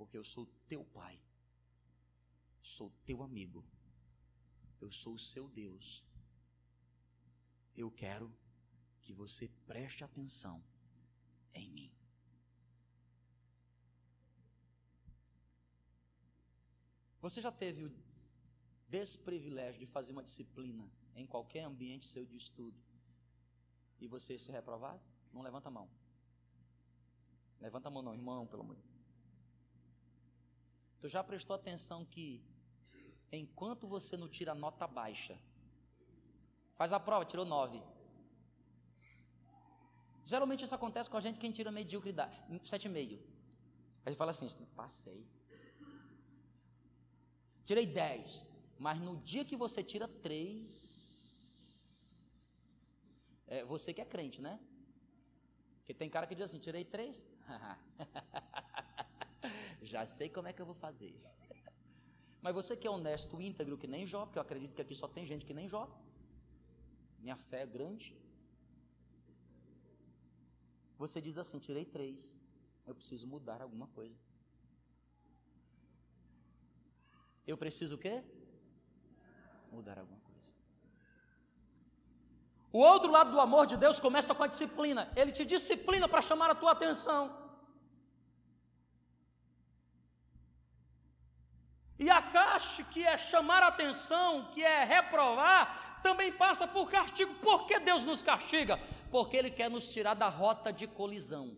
porque 0.00 0.16
eu 0.16 0.24
sou 0.24 0.46
teu 0.66 0.82
pai, 0.82 1.20
sou 2.62 2.90
teu 3.04 3.22
amigo, 3.22 3.62
eu 4.80 4.90
sou 4.90 5.12
o 5.12 5.18
seu 5.18 5.46
Deus. 5.46 6.02
Eu 7.76 7.90
quero 7.90 8.34
que 9.02 9.12
você 9.12 9.46
preste 9.66 10.02
atenção 10.02 10.64
em 11.52 11.68
mim. 11.70 11.92
Você 17.20 17.42
já 17.42 17.52
teve 17.52 17.84
o 17.84 17.94
desprivilégio 18.88 19.80
de 19.80 19.86
fazer 19.86 20.12
uma 20.12 20.22
disciplina 20.22 20.90
em 21.14 21.26
qualquer 21.26 21.64
ambiente 21.64 22.08
seu 22.08 22.24
de 22.24 22.38
estudo 22.38 22.82
e 24.00 24.08
você 24.08 24.38
ser 24.38 24.52
reprovado? 24.52 25.02
Não 25.30 25.42
levanta 25.42 25.68
a 25.68 25.70
mão. 25.70 25.90
Levanta 27.60 27.88
a 27.88 27.90
mão 27.90 28.02
não, 28.02 28.14
irmão, 28.14 28.46
pelo 28.46 28.62
amor 28.62 28.76
de 28.76 28.80
Deus. 28.80 28.89
Tu 31.00 31.08
já 31.08 31.24
prestou 31.24 31.56
atenção 31.56 32.04
que 32.04 32.44
enquanto 33.32 33.86
você 33.86 34.16
não 34.16 34.28
tira 34.28 34.54
nota 34.54 34.86
baixa, 34.86 35.38
faz 36.76 36.92
a 36.92 37.00
prova, 37.00 37.24
tirou 37.24 37.46
9. 37.46 37.82
Geralmente 40.24 40.64
isso 40.64 40.74
acontece 40.74 41.08
com 41.08 41.16
a 41.16 41.20
gente 41.20 41.38
quem 41.38 41.50
tira 41.50 41.70
mediocridade, 41.72 42.36
7,5. 42.60 43.18
A 44.04 44.10
gente 44.10 44.18
fala 44.18 44.30
assim, 44.30 44.46
passei. 44.76 45.26
Tirei 47.64 47.86
10. 47.86 48.46
Mas 48.78 49.00
no 49.00 49.16
dia 49.18 49.44
que 49.44 49.56
você 49.56 49.82
tira 49.82 50.06
3, 50.08 51.10
é, 53.46 53.64
você 53.64 53.92
que 53.92 54.00
é 54.00 54.04
crente, 54.04 54.40
né? 54.40 54.58
Porque 55.78 55.92
tem 55.92 56.08
cara 56.08 56.26
que 56.26 56.34
diz 56.34 56.44
assim, 56.44 56.58
tirei 56.58 56.84
3. 56.84 57.24
Já 59.82 60.06
sei 60.06 60.28
como 60.28 60.48
é 60.48 60.52
que 60.52 60.60
eu 60.60 60.66
vou 60.66 60.74
fazer. 60.74 61.14
Mas 62.42 62.54
você 62.54 62.76
que 62.76 62.86
é 62.86 62.90
honesto, 62.90 63.40
íntegro, 63.40 63.76
que 63.76 63.86
nem 63.86 64.06
Jó, 64.06 64.24
porque 64.24 64.38
eu 64.38 64.42
acredito 64.42 64.74
que 64.74 64.82
aqui 64.82 64.94
só 64.94 65.08
tem 65.08 65.26
gente 65.26 65.44
que 65.44 65.54
nem 65.54 65.68
Jó. 65.68 65.88
Minha 67.18 67.36
fé 67.36 67.62
é 67.62 67.66
grande. 67.66 68.16
Você 70.98 71.20
diz 71.20 71.38
assim: 71.38 71.58
tirei 71.58 71.84
três, 71.84 72.38
eu 72.86 72.94
preciso 72.94 73.26
mudar 73.26 73.60
alguma 73.62 73.86
coisa. 73.88 74.18
Eu 77.46 77.56
preciso 77.56 77.96
o 77.96 77.98
quê? 77.98 78.22
Mudar 79.72 79.98
alguma 79.98 80.20
coisa. 80.20 80.52
O 82.72 82.78
outro 82.78 83.10
lado 83.10 83.32
do 83.32 83.40
amor 83.40 83.66
de 83.66 83.76
Deus 83.76 83.98
começa 83.98 84.34
com 84.34 84.44
a 84.44 84.46
disciplina. 84.46 85.10
Ele 85.16 85.32
te 85.32 85.44
disciplina 85.44 86.08
para 86.08 86.22
chamar 86.22 86.50
a 86.50 86.54
tua 86.54 86.72
atenção. 86.72 87.39
E 92.00 92.08
a 92.08 92.22
caixa 92.22 92.82
que 92.82 93.06
é 93.06 93.18
chamar 93.18 93.62
atenção, 93.62 94.46
que 94.50 94.64
é 94.64 94.84
reprovar, 94.84 96.00
também 96.02 96.32
passa 96.32 96.66
por 96.66 96.88
castigo. 96.90 97.34
Por 97.34 97.66
que 97.66 97.78
Deus 97.78 98.06
nos 98.06 98.22
castiga? 98.22 98.80
Porque 99.10 99.36
Ele 99.36 99.50
quer 99.50 99.68
nos 99.68 99.86
tirar 99.86 100.14
da 100.14 100.30
rota 100.30 100.72
de 100.72 100.86
colisão. 100.86 101.54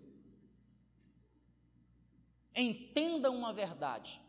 Entenda 2.56 3.30
uma 3.30 3.52
verdade. 3.52 4.20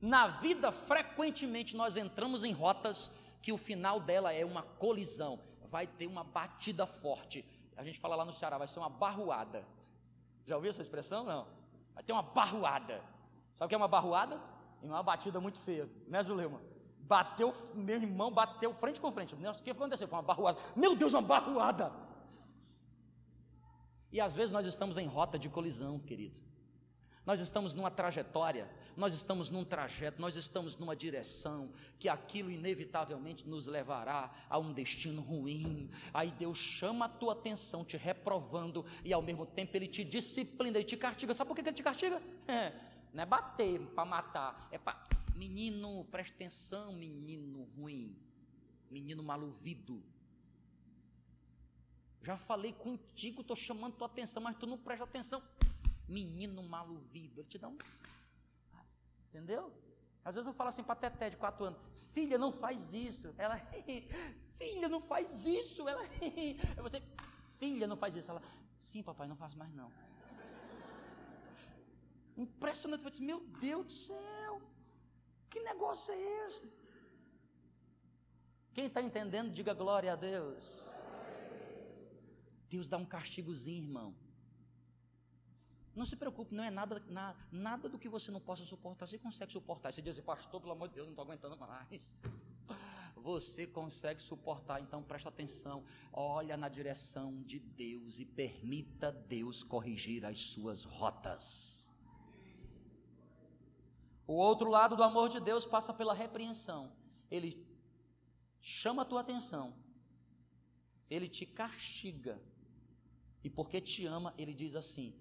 Na 0.00 0.28
vida, 0.28 0.72
frequentemente, 0.72 1.76
nós 1.76 1.98
entramos 1.98 2.42
em 2.42 2.52
rotas 2.52 3.14
que 3.42 3.52
o 3.52 3.58
final 3.58 4.00
dela 4.00 4.32
é 4.32 4.46
uma 4.46 4.62
colisão, 4.62 5.38
vai 5.68 5.86
ter 5.86 6.06
uma 6.06 6.24
batida 6.24 6.86
forte. 6.86 7.44
A 7.76 7.84
gente 7.84 8.00
fala 8.00 8.16
lá 8.16 8.24
no 8.24 8.32
Ceará, 8.32 8.56
vai 8.56 8.66
ser 8.66 8.78
uma 8.78 8.88
barruada. 8.88 9.62
Já 10.46 10.56
ouviu 10.56 10.70
essa 10.70 10.80
expressão? 10.80 11.22
Não. 11.22 11.46
Vai 11.94 12.02
ter 12.02 12.14
uma 12.14 12.22
barruada. 12.22 13.19
Sabe 13.60 13.66
o 13.66 13.68
que 13.68 13.74
é 13.74 13.78
uma 13.78 13.88
barruada? 13.88 14.40
É 14.82 14.86
uma 14.86 15.02
batida 15.02 15.38
muito 15.38 15.58
feia, 15.58 15.86
né, 16.08 16.22
Zulema? 16.22 16.62
Bateu, 17.00 17.54
meu 17.74 17.96
irmão 17.96 18.32
bateu 18.32 18.72
frente 18.72 18.98
com 18.98 19.12
frente. 19.12 19.34
O 19.34 19.62
que 19.62 19.68
aconteceu? 19.68 20.08
Foi 20.08 20.16
uma 20.16 20.24
barruada. 20.24 20.58
Meu 20.74 20.96
Deus, 20.96 21.12
uma 21.12 21.20
barruada! 21.20 21.92
E 24.10 24.18
às 24.18 24.34
vezes 24.34 24.50
nós 24.50 24.64
estamos 24.64 24.96
em 24.96 25.06
rota 25.06 25.38
de 25.38 25.50
colisão, 25.50 25.98
querido. 25.98 26.40
Nós 27.26 27.38
estamos 27.38 27.74
numa 27.74 27.90
trajetória, 27.90 28.66
nós 28.96 29.12
estamos 29.12 29.50
num 29.50 29.62
trajeto, 29.62 30.22
nós 30.22 30.36
estamos 30.36 30.78
numa 30.78 30.96
direção 30.96 31.70
que 31.98 32.08
aquilo 32.08 32.50
inevitavelmente 32.50 33.46
nos 33.46 33.66
levará 33.66 34.30
a 34.48 34.58
um 34.58 34.72
destino 34.72 35.20
ruim. 35.20 35.90
Aí 36.14 36.30
Deus 36.30 36.56
chama 36.56 37.04
a 37.04 37.08
tua 37.10 37.34
atenção, 37.34 37.84
te 37.84 37.98
reprovando, 37.98 38.86
e 39.04 39.12
ao 39.12 39.20
mesmo 39.20 39.44
tempo 39.44 39.76
Ele 39.76 39.86
te 39.86 40.02
disciplina, 40.02 40.78
Ele 40.78 40.86
te 40.86 40.96
castiga. 40.96 41.34
Sabe 41.34 41.48
por 41.48 41.54
que 41.54 41.60
Ele 41.60 41.72
te 41.72 41.82
castiga? 41.82 42.20
É, 42.48 42.72
não 43.12 43.22
é 43.22 43.26
bater 43.26 43.80
para 43.88 44.04
matar, 44.04 44.68
é 44.70 44.78
para. 44.78 45.02
Menino, 45.34 46.04
preste 46.10 46.34
atenção, 46.34 46.92
menino 46.92 47.64
ruim, 47.76 48.16
menino 48.90 49.22
maluvido. 49.22 50.02
Já 52.22 52.36
falei 52.36 52.72
contigo, 52.72 53.40
estou 53.40 53.56
chamando 53.56 53.96
tua 53.96 54.06
atenção, 54.06 54.42
mas 54.42 54.56
tu 54.58 54.66
não 54.66 54.76
presta 54.76 55.04
atenção 55.04 55.42
menino 56.06 56.62
maluvido. 56.62 57.40
Ele 57.40 57.48
te 57.48 57.58
dá 57.58 57.68
um. 57.68 57.78
Entendeu? 59.28 59.72
Às 60.24 60.34
vezes 60.34 60.46
eu 60.46 60.52
falo 60.52 60.68
assim 60.68 60.82
para 60.82 60.96
Teté 60.96 61.30
de 61.30 61.36
quatro 61.36 61.64
anos: 61.64 61.80
Filha, 62.12 62.36
não 62.36 62.52
faz 62.52 62.92
isso. 62.92 63.34
Ela, 63.38 63.58
filha, 64.58 64.88
não 64.88 65.00
faz 65.00 65.46
isso. 65.46 65.88
Ela, 65.88 66.02
você, 66.82 67.02
filha, 67.58 67.86
não 67.86 67.96
faz 67.96 68.16
isso. 68.16 68.30
Ela, 68.30 68.42
sim, 68.78 69.02
papai, 69.02 69.26
não 69.26 69.36
faz 69.36 69.54
mais 69.54 69.72
não. 69.72 69.90
Impressionante. 72.36 73.04
Eu 73.04 73.10
disse, 73.10 73.22
meu 73.22 73.40
Deus 73.60 73.86
do 73.86 73.92
céu, 73.92 74.62
que 75.48 75.60
negócio 75.60 76.12
é 76.14 76.46
esse? 76.46 76.70
Quem 78.72 78.86
está 78.86 79.02
entendendo, 79.02 79.52
diga 79.52 79.74
glória 79.74 80.12
a 80.12 80.16
Deus. 80.16 80.64
Deus 82.68 82.88
dá 82.88 82.96
um 82.96 83.04
castigozinho, 83.04 83.84
irmão. 83.84 84.14
Não 85.94 86.04
se 86.04 86.16
preocupe, 86.16 86.54
não 86.54 86.62
é 86.62 86.70
nada, 86.70 87.02
na, 87.08 87.34
nada 87.50 87.88
do 87.88 87.98
que 87.98 88.08
você 88.08 88.30
não 88.30 88.40
possa 88.40 88.64
suportar, 88.64 89.06
você 89.06 89.18
consegue 89.18 89.52
suportar. 89.52 89.92
Você 89.92 90.00
diz 90.00 90.16
assim, 90.16 90.24
pastor, 90.24 90.60
pelo 90.60 90.72
amor 90.72 90.88
de 90.88 90.94
Deus, 90.94 91.06
não 91.06 91.12
estou 91.12 91.24
aguentando 91.24 91.56
mais. 91.56 92.22
Você 93.16 93.66
consegue 93.66 94.22
suportar, 94.22 94.80
então 94.80 95.02
presta 95.02 95.28
atenção, 95.28 95.84
olha 96.10 96.56
na 96.56 96.70
direção 96.70 97.42
de 97.42 97.58
Deus 97.58 98.18
e 98.18 98.24
permita 98.24 99.12
Deus 99.12 99.62
corrigir 99.62 100.24
as 100.24 100.40
suas 100.40 100.84
rotas. 100.84 101.79
O 104.30 104.34
outro 104.34 104.70
lado 104.70 104.94
do 104.94 105.02
amor 105.02 105.28
de 105.28 105.40
Deus 105.40 105.66
passa 105.66 105.92
pela 105.92 106.14
repreensão. 106.14 106.92
Ele 107.28 107.66
chama 108.60 109.02
a 109.02 109.04
tua 109.04 109.22
atenção, 109.22 109.74
ele 111.10 111.26
te 111.26 111.44
castiga, 111.44 112.40
e 113.42 113.50
porque 113.50 113.80
te 113.80 114.06
ama, 114.06 114.32
ele 114.38 114.54
diz 114.54 114.76
assim: 114.76 115.12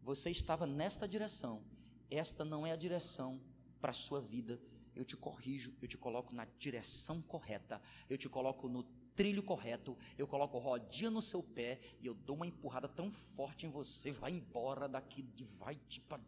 você 0.00 0.30
estava 0.30 0.66
nesta 0.66 1.06
direção, 1.06 1.62
esta 2.10 2.42
não 2.42 2.66
é 2.66 2.72
a 2.72 2.76
direção 2.76 3.38
para 3.82 3.90
a 3.90 4.00
sua 4.06 4.18
vida. 4.18 4.58
Eu 4.94 5.04
te 5.04 5.14
corrijo, 5.14 5.76
eu 5.82 5.86
te 5.86 5.98
coloco 5.98 6.34
na 6.34 6.46
direção 6.58 7.20
correta, 7.20 7.82
eu 8.08 8.16
te 8.16 8.30
coloco 8.30 8.66
no 8.66 8.82
trilho 9.14 9.42
correto, 9.42 9.94
eu 10.16 10.26
coloco 10.26 10.56
rodinha 10.56 11.10
no 11.10 11.20
seu 11.20 11.42
pé 11.42 11.80
e 12.00 12.06
eu 12.06 12.14
dou 12.14 12.36
uma 12.36 12.46
empurrada 12.46 12.88
tão 12.88 13.10
forte 13.10 13.66
em 13.66 13.70
você, 13.70 14.10
vai 14.10 14.32
embora 14.32 14.88
daqui, 14.88 15.22
vai 15.58 15.78
para 16.08 16.22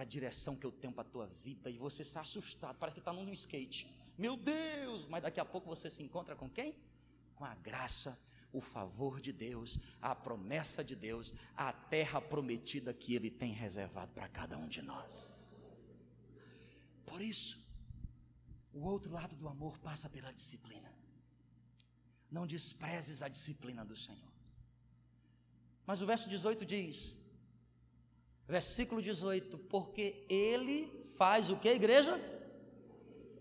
a 0.00 0.04
direção 0.04 0.56
que 0.56 0.64
eu 0.64 0.72
tenho 0.72 0.92
para 0.92 1.02
a 1.02 1.10
tua 1.10 1.26
vida, 1.26 1.68
e 1.68 1.76
você 1.76 2.00
está 2.00 2.22
assustado, 2.22 2.78
parece 2.78 2.94
que 2.94 3.00
está 3.00 3.12
num 3.12 3.30
skate. 3.34 3.86
Meu 4.16 4.36
Deus! 4.36 5.06
Mas 5.06 5.22
daqui 5.22 5.38
a 5.38 5.44
pouco 5.44 5.68
você 5.68 5.90
se 5.90 6.02
encontra 6.02 6.34
com 6.34 6.48
quem? 6.48 6.74
Com 7.34 7.44
a 7.44 7.54
graça 7.54 8.18
o 8.52 8.60
favor 8.60 9.20
de 9.20 9.32
Deus, 9.32 9.78
a 10.00 10.14
promessa 10.14 10.84
de 10.84 10.94
Deus, 10.94 11.32
a 11.56 11.72
terra 11.72 12.20
prometida 12.20 12.92
que 12.92 13.14
Ele 13.14 13.30
tem 13.30 13.52
reservado 13.52 14.12
para 14.12 14.28
cada 14.28 14.58
um 14.58 14.68
de 14.68 14.82
nós. 14.82 15.72
Por 17.06 17.20
isso, 17.22 17.62
o 18.72 18.84
outro 18.84 19.12
lado 19.12 19.34
do 19.34 19.48
amor 19.48 19.78
passa 19.78 20.08
pela 20.08 20.32
disciplina. 20.32 20.92
Não 22.30 22.46
desprezes 22.46 23.22
a 23.22 23.28
disciplina 23.28 23.84
do 23.84 23.96
Senhor. 23.96 24.32
Mas 25.86 26.00
o 26.00 26.06
verso 26.06 26.28
18 26.28 26.64
diz, 26.64 27.21
versículo 28.52 29.00
18: 29.00 29.58
Porque 29.58 30.26
Ele 30.28 31.08
faz 31.16 31.48
o 31.48 31.56
que, 31.56 31.70
igreja? 31.70 32.20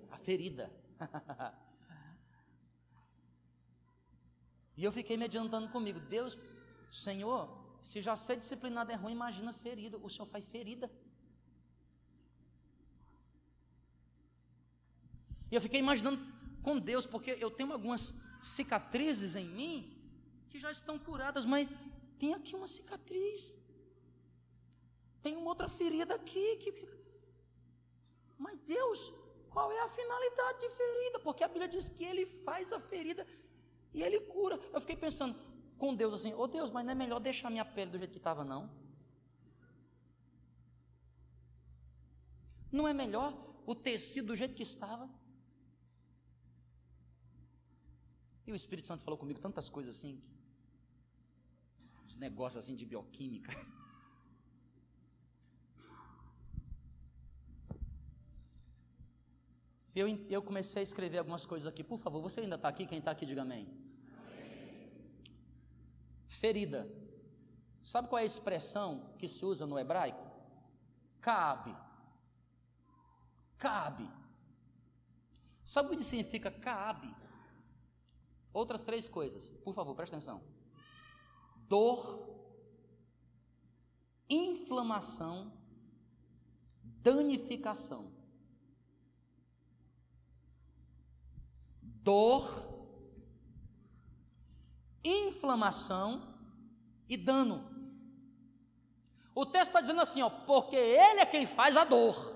A 0.09 0.17
ferida. 0.17 0.71
E 4.77 4.83
eu 4.83 4.91
fiquei 4.91 5.15
me 5.15 5.25
adiantando 5.25 5.67
comigo, 5.69 5.99
Deus, 5.99 6.39
Senhor, 6.91 7.41
se 7.83 8.01
já 8.01 8.15
ser 8.15 8.37
disciplinado 8.37 8.91
é 8.91 8.95
ruim, 8.95 9.11
imagina 9.11 9.53
ferida, 9.53 9.95
o 9.97 10.09
Senhor 10.09 10.25
faz 10.25 10.43
ferida. 10.45 10.89
E 15.51 15.55
eu 15.55 15.61
fiquei 15.61 15.79
imaginando 15.79 16.19
com 16.63 16.79
Deus, 16.79 17.05
porque 17.05 17.31
eu 17.39 17.51
tenho 17.51 17.71
algumas 17.73 18.19
cicatrizes 18.41 19.35
em 19.35 19.45
mim 19.45 19.75
que 20.49 20.59
já 20.59 20.71
estão 20.71 20.97
curadas, 20.97 21.45
mas 21.45 21.67
tem 22.17 22.33
aqui 22.33 22.55
uma 22.55 22.65
cicatriz, 22.65 23.53
tem 25.21 25.37
uma 25.37 25.49
outra 25.49 25.67
ferida 25.67 26.15
aqui. 26.15 26.57
Que, 26.57 26.71
que... 26.71 26.89
Mas 28.37 28.57
Deus, 28.59 29.13
qual 29.49 29.71
é 29.71 29.81
a 29.81 29.89
finalidade 29.89 30.59
de 30.59 30.69
ferida? 30.69 31.19
Porque 31.19 31.43
a 31.43 31.47
Bíblia 31.47 31.67
diz 31.67 31.89
que 31.89 32.03
Ele 32.03 32.25
faz 32.25 32.73
a 32.73 32.79
ferida 32.79 33.25
e 33.93 34.01
ele 34.01 34.19
cura. 34.21 34.59
Eu 34.73 34.81
fiquei 34.81 34.95
pensando 34.95 35.35
com 35.77 35.93
Deus 35.95 36.13
assim: 36.13 36.33
Ô 36.33 36.41
oh 36.41 36.47
Deus, 36.47 36.69
mas 36.69 36.85
não 36.85 36.91
é 36.91 36.95
melhor 36.95 37.19
deixar 37.19 37.49
minha 37.49 37.65
pele 37.65 37.91
do 37.91 37.97
jeito 37.97 38.11
que 38.11 38.17
estava, 38.17 38.43
não? 38.43 38.69
Não 42.71 42.87
é 42.87 42.93
melhor 42.93 43.29
o 43.65 43.75
tecido 43.75 44.27
do 44.27 44.35
jeito 44.35 44.55
que 44.55 44.63
estava? 44.63 45.09
E 48.47 48.51
o 48.51 48.55
Espírito 48.55 48.87
Santo 48.87 49.03
falou 49.03 49.17
comigo 49.17 49.39
tantas 49.39 49.69
coisas 49.69 49.95
assim, 49.95 50.21
os 52.07 52.15
negócios 52.17 52.63
assim 52.63 52.75
de 52.75 52.85
bioquímica. 52.85 53.51
Eu, 59.93 60.07
eu 60.29 60.41
comecei 60.41 60.81
a 60.81 60.83
escrever 60.83 61.17
algumas 61.17 61.45
coisas 61.45 61.67
aqui. 61.67 61.83
Por 61.83 61.99
favor, 61.99 62.21
você 62.21 62.41
ainda 62.41 62.55
está 62.55 62.69
aqui? 62.69 62.85
Quem 62.85 62.99
está 62.99 63.11
aqui, 63.11 63.25
diga 63.25 63.41
amém. 63.41 63.67
amém. 64.17 65.01
Ferida. 66.27 66.89
Sabe 67.81 68.07
qual 68.07 68.19
é 68.19 68.23
a 68.23 68.25
expressão 68.25 69.13
que 69.17 69.27
se 69.27 69.43
usa 69.43 69.65
no 69.65 69.77
hebraico? 69.77 70.25
Cabe. 71.19 71.75
Cabe. 73.57 74.09
Sabe 75.63 75.93
o 75.93 75.97
que 75.97 76.03
significa 76.03 76.49
cabe? 76.49 77.13
Outras 78.53 78.83
três 78.83 79.07
coisas. 79.07 79.49
Por 79.49 79.73
favor, 79.73 79.95
preste 79.95 80.13
atenção. 80.13 80.41
Dor, 81.67 82.29
inflamação, 84.29 85.53
danificação. 86.83 88.20
Dor, 92.03 92.71
inflamação 95.03 96.35
e 97.07 97.17
dano. 97.17 97.69
O 99.33 99.45
texto 99.45 99.67
está 99.67 99.81
dizendo 99.81 100.01
assim, 100.01 100.21
ó, 100.21 100.29
porque 100.29 100.75
Ele 100.75 101.21
é 101.21 101.25
quem 101.25 101.47
faz 101.47 101.77
a 101.77 101.83
dor, 101.83 102.35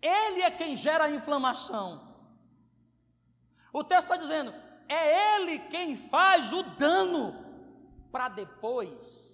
Ele 0.00 0.42
é 0.42 0.50
quem 0.50 0.76
gera 0.76 1.04
a 1.04 1.10
inflamação. 1.10 2.08
O 3.72 3.84
texto 3.84 4.04
está 4.04 4.16
dizendo, 4.16 4.52
é 4.88 5.36
Ele 5.36 5.58
quem 5.68 5.96
faz 5.96 6.52
o 6.52 6.62
dano 6.62 7.34
para 8.10 8.28
depois, 8.28 9.30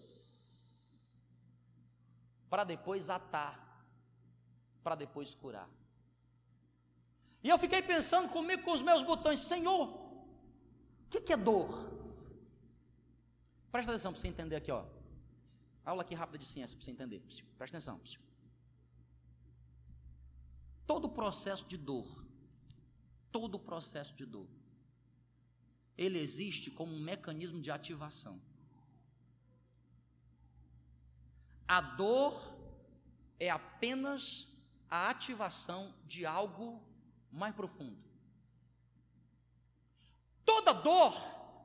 para 2.49 2.65
depois 2.65 3.09
atar, 3.11 3.85
para 4.83 4.95
depois 4.95 5.35
curar. 5.35 5.76
E 7.47 7.49
eu 7.49 7.59
fiquei 7.59 7.81
pensando 7.81 8.29
comigo 8.29 8.65
com 8.65 8.73
os 8.73 8.83
meus 8.83 9.05
botões, 9.05 9.39
Senhor, 9.39 9.89
o 9.89 11.09
que, 11.09 11.21
que 11.21 11.33
é 11.33 11.37
dor? 11.37 11.69
Presta 13.71 13.93
atenção 13.93 14.11
para 14.11 14.21
você 14.21 14.27
entender 14.27 14.57
aqui, 14.57 14.73
ó. 14.73 14.85
Aula 15.85 16.03
aqui 16.03 16.13
rápida 16.13 16.39
de 16.39 16.45
ciência 16.45 16.77
para 16.77 16.85
você 16.85 16.91
entender. 16.91 17.23
Presta 17.57 17.77
atenção. 17.77 18.01
Todo 20.89 21.05
o 21.05 21.09
processo 21.09 21.65
de 21.69 21.77
dor, 21.77 22.09
todo 23.31 23.55
o 23.55 23.61
processo 23.61 24.13
de 24.15 24.27
dor, 24.27 24.49
ele 25.97 26.19
existe 26.19 26.69
como 26.69 26.93
um 26.93 27.01
mecanismo 27.01 27.61
de 27.61 27.71
ativação. 27.71 28.43
A 31.69 31.81
dor 31.81 32.59
é 33.39 33.51
apenas 33.51 34.49
a 34.91 35.11
ativação 35.11 35.95
de 36.09 36.27
algo 36.27 36.85
mais 37.31 37.55
profundo. 37.55 37.99
Toda 40.45 40.73
dor, 40.73 41.15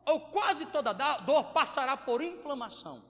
ou 0.05 0.31
quase 0.31 0.65
toda 0.67 0.93
dor, 0.93 1.53
passará 1.53 1.95
por 1.95 2.21
inflamação. 2.21 3.03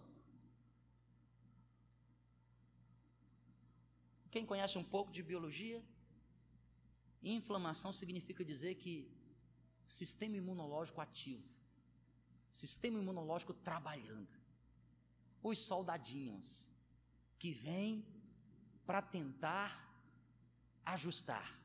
Quem 4.29 4.45
conhece 4.45 4.77
um 4.77 4.83
pouco 4.83 5.11
de 5.11 5.21
biologia, 5.21 5.83
inflamação 7.21 7.91
significa 7.91 8.43
dizer 8.43 8.75
que 8.75 9.11
sistema 9.87 10.37
imunológico 10.37 11.01
ativo, 11.01 11.53
sistema 12.51 12.97
imunológico 12.97 13.53
trabalhando, 13.53 14.39
os 15.43 15.59
soldadinhos 15.59 16.69
que 17.37 17.51
vêm 17.51 18.05
para 18.85 19.01
tentar 19.01 19.89
ajustar. 20.85 21.59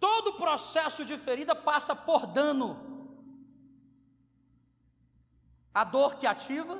Todo 0.00 0.33
processo 0.44 1.06
de 1.06 1.16
ferida 1.16 1.54
passa 1.56 1.96
por 1.96 2.26
dano. 2.26 2.68
A 5.72 5.82
dor 5.84 6.16
que 6.16 6.26
ativa, 6.26 6.76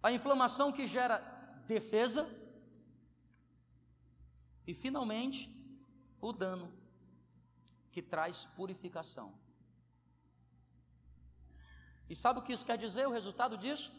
a 0.00 0.12
inflamação 0.12 0.72
que 0.72 0.86
gera 0.86 1.18
defesa 1.66 2.22
e, 4.66 4.72
finalmente, 4.72 5.40
o 6.20 6.32
dano 6.32 6.72
que 7.90 8.00
traz 8.00 8.44
purificação. 8.58 9.28
E 12.08 12.14
sabe 12.14 12.38
o 12.38 12.42
que 12.42 12.52
isso 12.52 12.64
quer 12.64 12.78
dizer, 12.78 13.06
o 13.08 13.12
resultado 13.12 13.58
disso? 13.58 13.92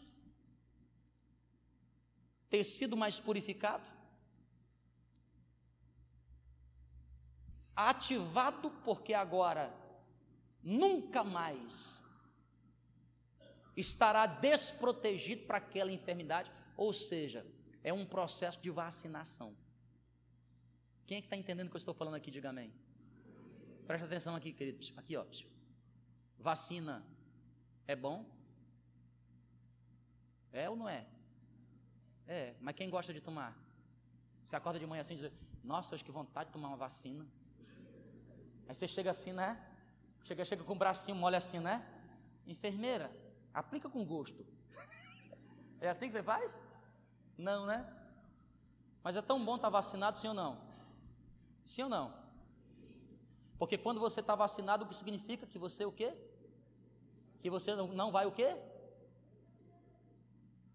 Tecido 2.48 2.96
mais 2.96 3.20
purificado, 3.20 3.86
ativado, 7.76 8.70
porque 8.82 9.12
agora 9.12 9.72
nunca 10.62 11.22
mais 11.22 12.02
estará 13.76 14.26
desprotegido 14.26 15.46
para 15.46 15.58
aquela 15.58 15.92
enfermidade, 15.92 16.50
ou 16.76 16.92
seja, 16.92 17.46
é 17.84 17.92
um 17.92 18.06
processo 18.06 18.60
de 18.60 18.70
vacinação. 18.70 19.54
Quem 21.06 21.18
é 21.18 21.20
que 21.20 21.26
está 21.26 21.36
entendendo 21.36 21.68
o 21.68 21.70
que 21.70 21.76
eu 21.76 21.78
estou 21.78 21.94
falando 21.94 22.14
aqui? 22.14 22.30
Diga 22.30 22.48
amém. 22.48 22.72
Presta 23.86 24.06
atenção 24.06 24.34
aqui, 24.34 24.52
querido. 24.52 24.84
Aqui, 24.96 25.16
ó. 25.16 25.24
Vacina 26.38 27.06
é 27.86 27.94
bom? 27.94 28.28
É 30.52 30.68
ou 30.68 30.74
não 30.74 30.88
é? 30.88 31.06
É, 32.26 32.54
mas 32.60 32.74
quem 32.74 32.90
gosta 32.90 33.12
de 33.14 33.20
tomar? 33.20 33.56
Você 34.44 34.56
acorda 34.56 34.80
de 34.80 34.86
manhã 34.86 35.02
assim 35.02 35.14
e 35.14 35.18
diz: 35.18 35.32
Nossa, 35.62 35.94
acho 35.94 36.04
que 36.04 36.10
vontade 36.10 36.48
de 36.48 36.54
tomar 36.54 36.68
uma 36.68 36.76
vacina. 36.76 37.24
Aí 38.68 38.74
você 38.74 38.88
chega 38.88 39.10
assim, 39.10 39.32
né? 39.32 39.60
Chega, 40.24 40.44
chega 40.44 40.64
com 40.64 40.72
o 40.72 40.76
bracinho 40.76 41.16
mole 41.16 41.36
assim, 41.36 41.60
né? 41.60 41.86
Enfermeira, 42.46 43.10
aplica 43.54 43.88
com 43.88 44.04
gosto. 44.04 44.44
É 45.78 45.90
assim 45.90 46.06
que 46.06 46.12
você 46.12 46.22
faz? 46.22 46.58
Não, 47.36 47.66
né? 47.66 47.86
Mas 49.04 49.14
é 49.14 49.20
tão 49.20 49.44
bom 49.44 49.56
estar 49.56 49.68
tá 49.68 49.78
vacinado, 49.78 50.16
sim 50.16 50.28
ou 50.28 50.34
não? 50.34 50.58
Sim 51.64 51.82
ou 51.82 51.88
não? 51.88 52.14
Porque 53.58 53.76
quando 53.76 54.00
você 54.00 54.20
está 54.20 54.34
vacinado, 54.34 54.84
o 54.84 54.88
que 54.88 54.94
significa? 54.94 55.46
Que 55.46 55.58
você 55.58 55.84
o 55.84 55.92
quê? 55.92 56.14
Que 57.40 57.50
você 57.50 57.74
não 57.74 58.10
vai 58.10 58.26
o 58.26 58.32
quê? 58.32 58.56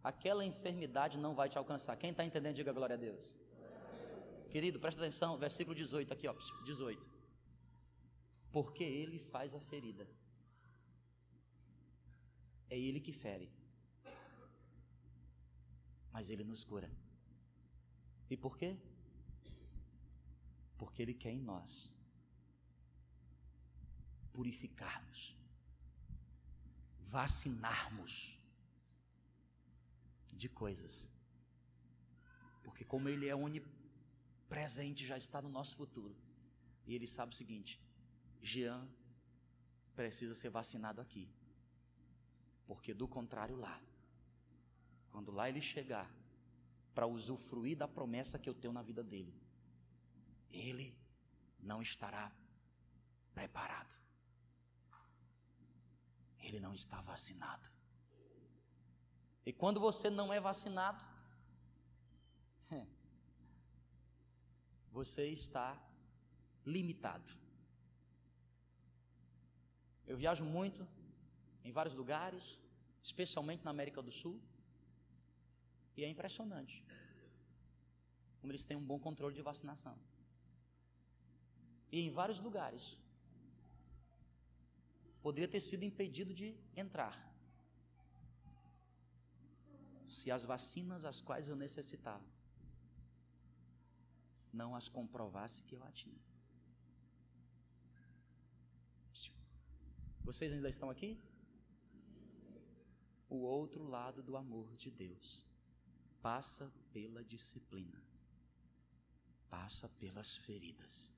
Aquela 0.04 0.45
enfermidade 0.45 1.17
não 1.17 1.34
vai 1.34 1.49
te 1.49 1.58
alcançar. 1.58 1.95
Quem 1.95 2.12
está 2.12 2.23
entendendo, 2.23 2.56
diga 2.56 2.71
glória 2.71 2.95
a 2.95 2.97
Deus. 2.97 3.36
Querido, 4.49 4.80
presta 4.80 5.01
atenção, 5.01 5.38
versículo 5.38 5.75
18 5.75 6.13
aqui, 6.13 6.27
ó, 6.27 6.34
18 6.63 7.21
porque 8.52 8.84
ele 8.84 9.20
faz 9.20 9.56
a 9.56 9.60
ferida. 9.60 10.08
É 12.70 12.78
ele 12.78 13.00
que 13.00 13.14
fere. 13.14 13.52
Mas 16.12 16.30
ele 16.30 16.44
nos 16.44 16.64
cura. 16.64 16.92
E 18.30 18.38
por 18.38 18.58
quê? 18.58 18.78
Porque 20.78 21.02
ele 21.02 21.14
quer 21.14 21.32
em 21.32 21.42
nós 21.42 21.94
purificarmos, 24.34 25.36
vacinarmos 27.08 28.40
de 30.34 30.48
coisas. 30.50 31.10
Porque 32.64 32.84
como 32.84 33.10
ele 33.10 33.28
é 33.28 33.36
onipresente, 33.36 35.06
já 35.06 35.18
está 35.18 35.42
no 35.42 35.50
nosso 35.50 35.76
futuro. 35.76 36.16
E 36.86 36.96
ele 36.96 37.08
sabe 37.08 37.34
o 37.34 37.38
seguinte: 37.38 37.80
Jean 38.41 38.88
precisa 39.95 40.34
ser 40.34 40.49
vacinado 40.49 40.99
aqui. 40.99 41.30
Porque 42.65 42.93
do 42.93 43.08
contrário 43.08 43.56
lá, 43.56 43.82
quando 45.12 45.32
lá 45.32 45.49
ele 45.49 45.62
chegar 45.62 46.10
para 46.93 47.06
usufruir 47.08 47.77
da 47.77 47.88
promessa 47.88 48.39
que 48.39 48.49
eu 48.49 48.54
tenho 48.54 48.73
na 48.73 48.82
vida 48.82 49.04
dele, 49.04 49.34
ele 50.49 50.97
não 51.60 51.82
estará 51.82 52.32
preparado. 53.34 53.93
Ele 56.39 56.60
não 56.60 56.73
está 56.73 57.01
vacinado. 57.01 57.69
E 59.45 59.54
quando 59.54 59.80
você 59.80 60.10
não 60.10 60.32
é 60.34 60.39
vacinado, 60.39 61.04
você 64.91 65.27
está 65.30 65.82
limitado. 66.65 67.40
Eu 70.12 70.17
viajo 70.24 70.43
muito 70.43 70.82
em 71.63 71.71
vários 71.71 71.95
lugares, 72.02 72.45
especialmente 73.02 73.63
na 73.63 73.71
América 73.76 74.02
do 74.08 74.12
Sul, 74.12 74.38
e 75.95 76.04
é 76.04 76.10
impressionante 76.15 76.84
como 78.39 78.52
eles 78.52 78.65
têm 78.65 78.76
um 78.76 78.88
bom 78.91 79.00
controle 79.00 79.36
de 79.39 79.43
vacinação. 79.50 79.95
E 81.91 82.02
em 82.02 82.10
vários 82.19 82.39
lugares 82.47 82.97
poderia 85.21 85.47
ter 85.47 85.62
sido 85.69 85.84
impedido 85.84 86.34
de 86.34 86.50
entrar 86.76 87.15
se 90.10 90.30
as 90.30 90.43
vacinas 90.43 91.06
as 91.06 91.21
quais 91.21 91.47
eu 91.47 91.56
necessitava 91.56 92.28
não 94.52 94.76
as 94.76 94.89
comprovasse 94.89 95.63
que 95.63 95.76
eu 95.76 95.84
a 95.84 95.91
tinha. 95.91 96.31
Vocês 100.24 100.54
ainda 100.54 100.70
estão 100.70 100.90
aqui? 100.90 101.20
O 103.30 103.38
outro 103.38 103.84
lado 103.84 104.22
do 104.22 104.36
amor 104.38 104.76
de 104.76 104.92
Deus 104.92 105.46
passa 106.22 106.72
pela 106.92 107.24
disciplina, 107.24 108.02
passa 109.50 109.90
pelas 110.00 110.36
feridas. 110.36 111.14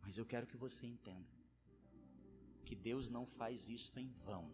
Mas 0.00 0.18
eu 0.18 0.26
quero 0.26 0.46
que 0.46 0.56
você 0.56 0.86
entenda 0.86 1.30
que 2.64 2.74
Deus 2.74 3.08
não 3.08 3.26
faz 3.26 3.68
isso 3.68 3.98
em 3.98 4.08
vão. 4.24 4.52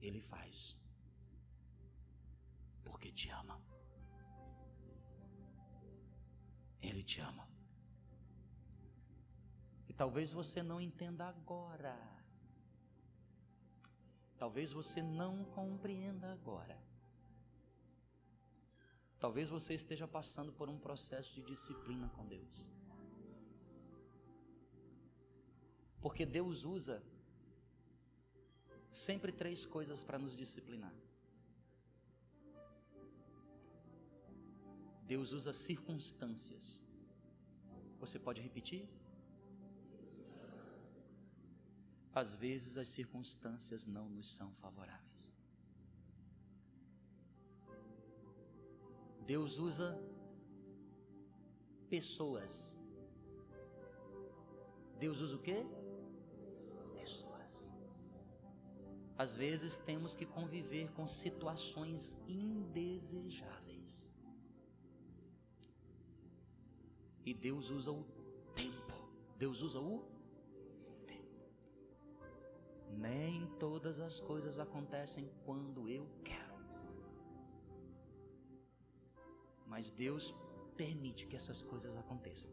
Ele 0.00 0.20
faz 0.20 0.76
porque 2.84 3.12
te 3.12 3.30
ama. 3.30 3.60
Ele 6.82 7.02
te 7.02 7.20
ama. 7.20 7.48
Talvez 10.00 10.32
você 10.32 10.62
não 10.62 10.80
entenda 10.80 11.26
agora. 11.26 11.94
Talvez 14.38 14.72
você 14.72 15.02
não 15.02 15.44
compreenda 15.44 16.32
agora. 16.32 16.82
Talvez 19.18 19.50
você 19.50 19.74
esteja 19.74 20.08
passando 20.08 20.54
por 20.54 20.70
um 20.70 20.78
processo 20.78 21.34
de 21.34 21.42
disciplina 21.42 22.08
com 22.16 22.26
Deus. 22.26 22.66
Porque 26.00 26.24
Deus 26.24 26.64
usa 26.64 27.02
sempre 28.90 29.30
três 29.30 29.66
coisas 29.66 30.02
para 30.02 30.18
nos 30.18 30.34
disciplinar. 30.34 30.94
Deus 35.02 35.32
usa 35.32 35.52
circunstâncias. 35.52 36.80
Você 37.98 38.18
pode 38.18 38.40
repetir? 38.40 38.88
Às 42.14 42.34
vezes 42.34 42.76
as 42.76 42.88
circunstâncias 42.88 43.86
não 43.86 44.08
nos 44.08 44.30
são 44.30 44.52
favoráveis. 44.54 45.32
Deus 49.26 49.58
usa 49.58 49.96
pessoas. 51.88 52.76
Deus 54.98 55.20
usa 55.20 55.36
o 55.36 55.38
quê? 55.38 55.64
Pessoas. 56.94 57.72
Às 59.16 59.36
vezes 59.36 59.76
temos 59.76 60.16
que 60.16 60.26
conviver 60.26 60.90
com 60.92 61.06
situações 61.06 62.18
indesejáveis. 62.26 64.12
E 67.24 67.32
Deus 67.32 67.70
usa 67.70 67.92
o 67.92 68.02
tempo. 68.54 68.94
Deus 69.38 69.62
usa 69.62 69.78
o. 69.78 70.04
Nem 72.98 73.46
todas 73.58 74.00
as 74.00 74.20
coisas 74.20 74.58
acontecem 74.58 75.30
quando 75.44 75.88
eu 75.88 76.08
quero. 76.24 76.58
Mas 79.66 79.90
Deus 79.90 80.34
permite 80.76 81.26
que 81.26 81.36
essas 81.36 81.62
coisas 81.62 81.96
aconteçam 81.96 82.50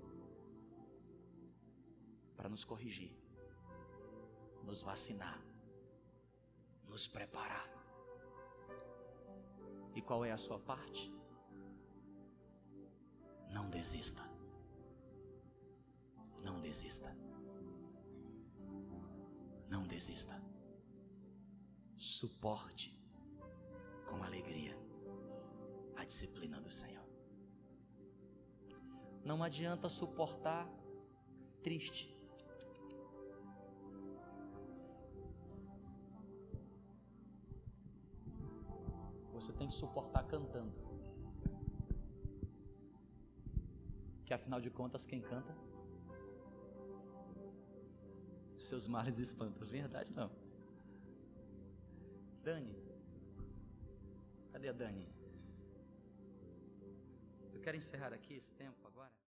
para 2.36 2.47
nos 2.47 2.63
corrigir, 2.63 3.17
nos 4.63 4.84
vacinar, 4.84 5.41
nos 6.88 7.08
preparar. 7.08 7.67
E 9.95 10.02
qual 10.02 10.23
é 10.23 10.32
a 10.32 10.38
sua 10.38 10.60
parte? 10.60 11.12
Não 13.50 13.69
desista. 13.69 14.21
Não 16.43 16.62
desista. 16.62 17.27
Não 19.69 19.84
desista. 19.84 20.41
Suporte 21.97 22.97
com 24.06 24.23
alegria 24.23 24.77
a 25.95 26.06
disciplina 26.06 26.62
do 26.62 26.71
Senhor. 26.71 27.06
Não 29.23 29.43
adianta 29.43 29.89
suportar 29.89 30.69
triste. 31.62 32.15
Você 39.34 39.51
tem 39.53 39.67
que 39.67 39.73
suportar 39.73 40.23
cantando. 40.23 40.73
Que 44.25 44.34
afinal 44.34 44.60
de 44.60 44.69
contas, 44.69 45.06
quem 45.06 45.21
canta? 45.21 45.66
Seus 48.67 48.86
males 48.86 49.17
espantam. 49.17 49.65
Verdade 49.65 50.13
não. 50.13 50.30
Dani. 52.43 52.75
Cadê 54.51 54.67
a 54.67 54.73
Dani? 54.73 55.08
Eu 57.53 57.62
quero 57.62 57.77
encerrar 57.77 58.12
aqui 58.12 58.34
esse 58.34 58.51
tempo 58.51 58.86
agora. 58.86 59.17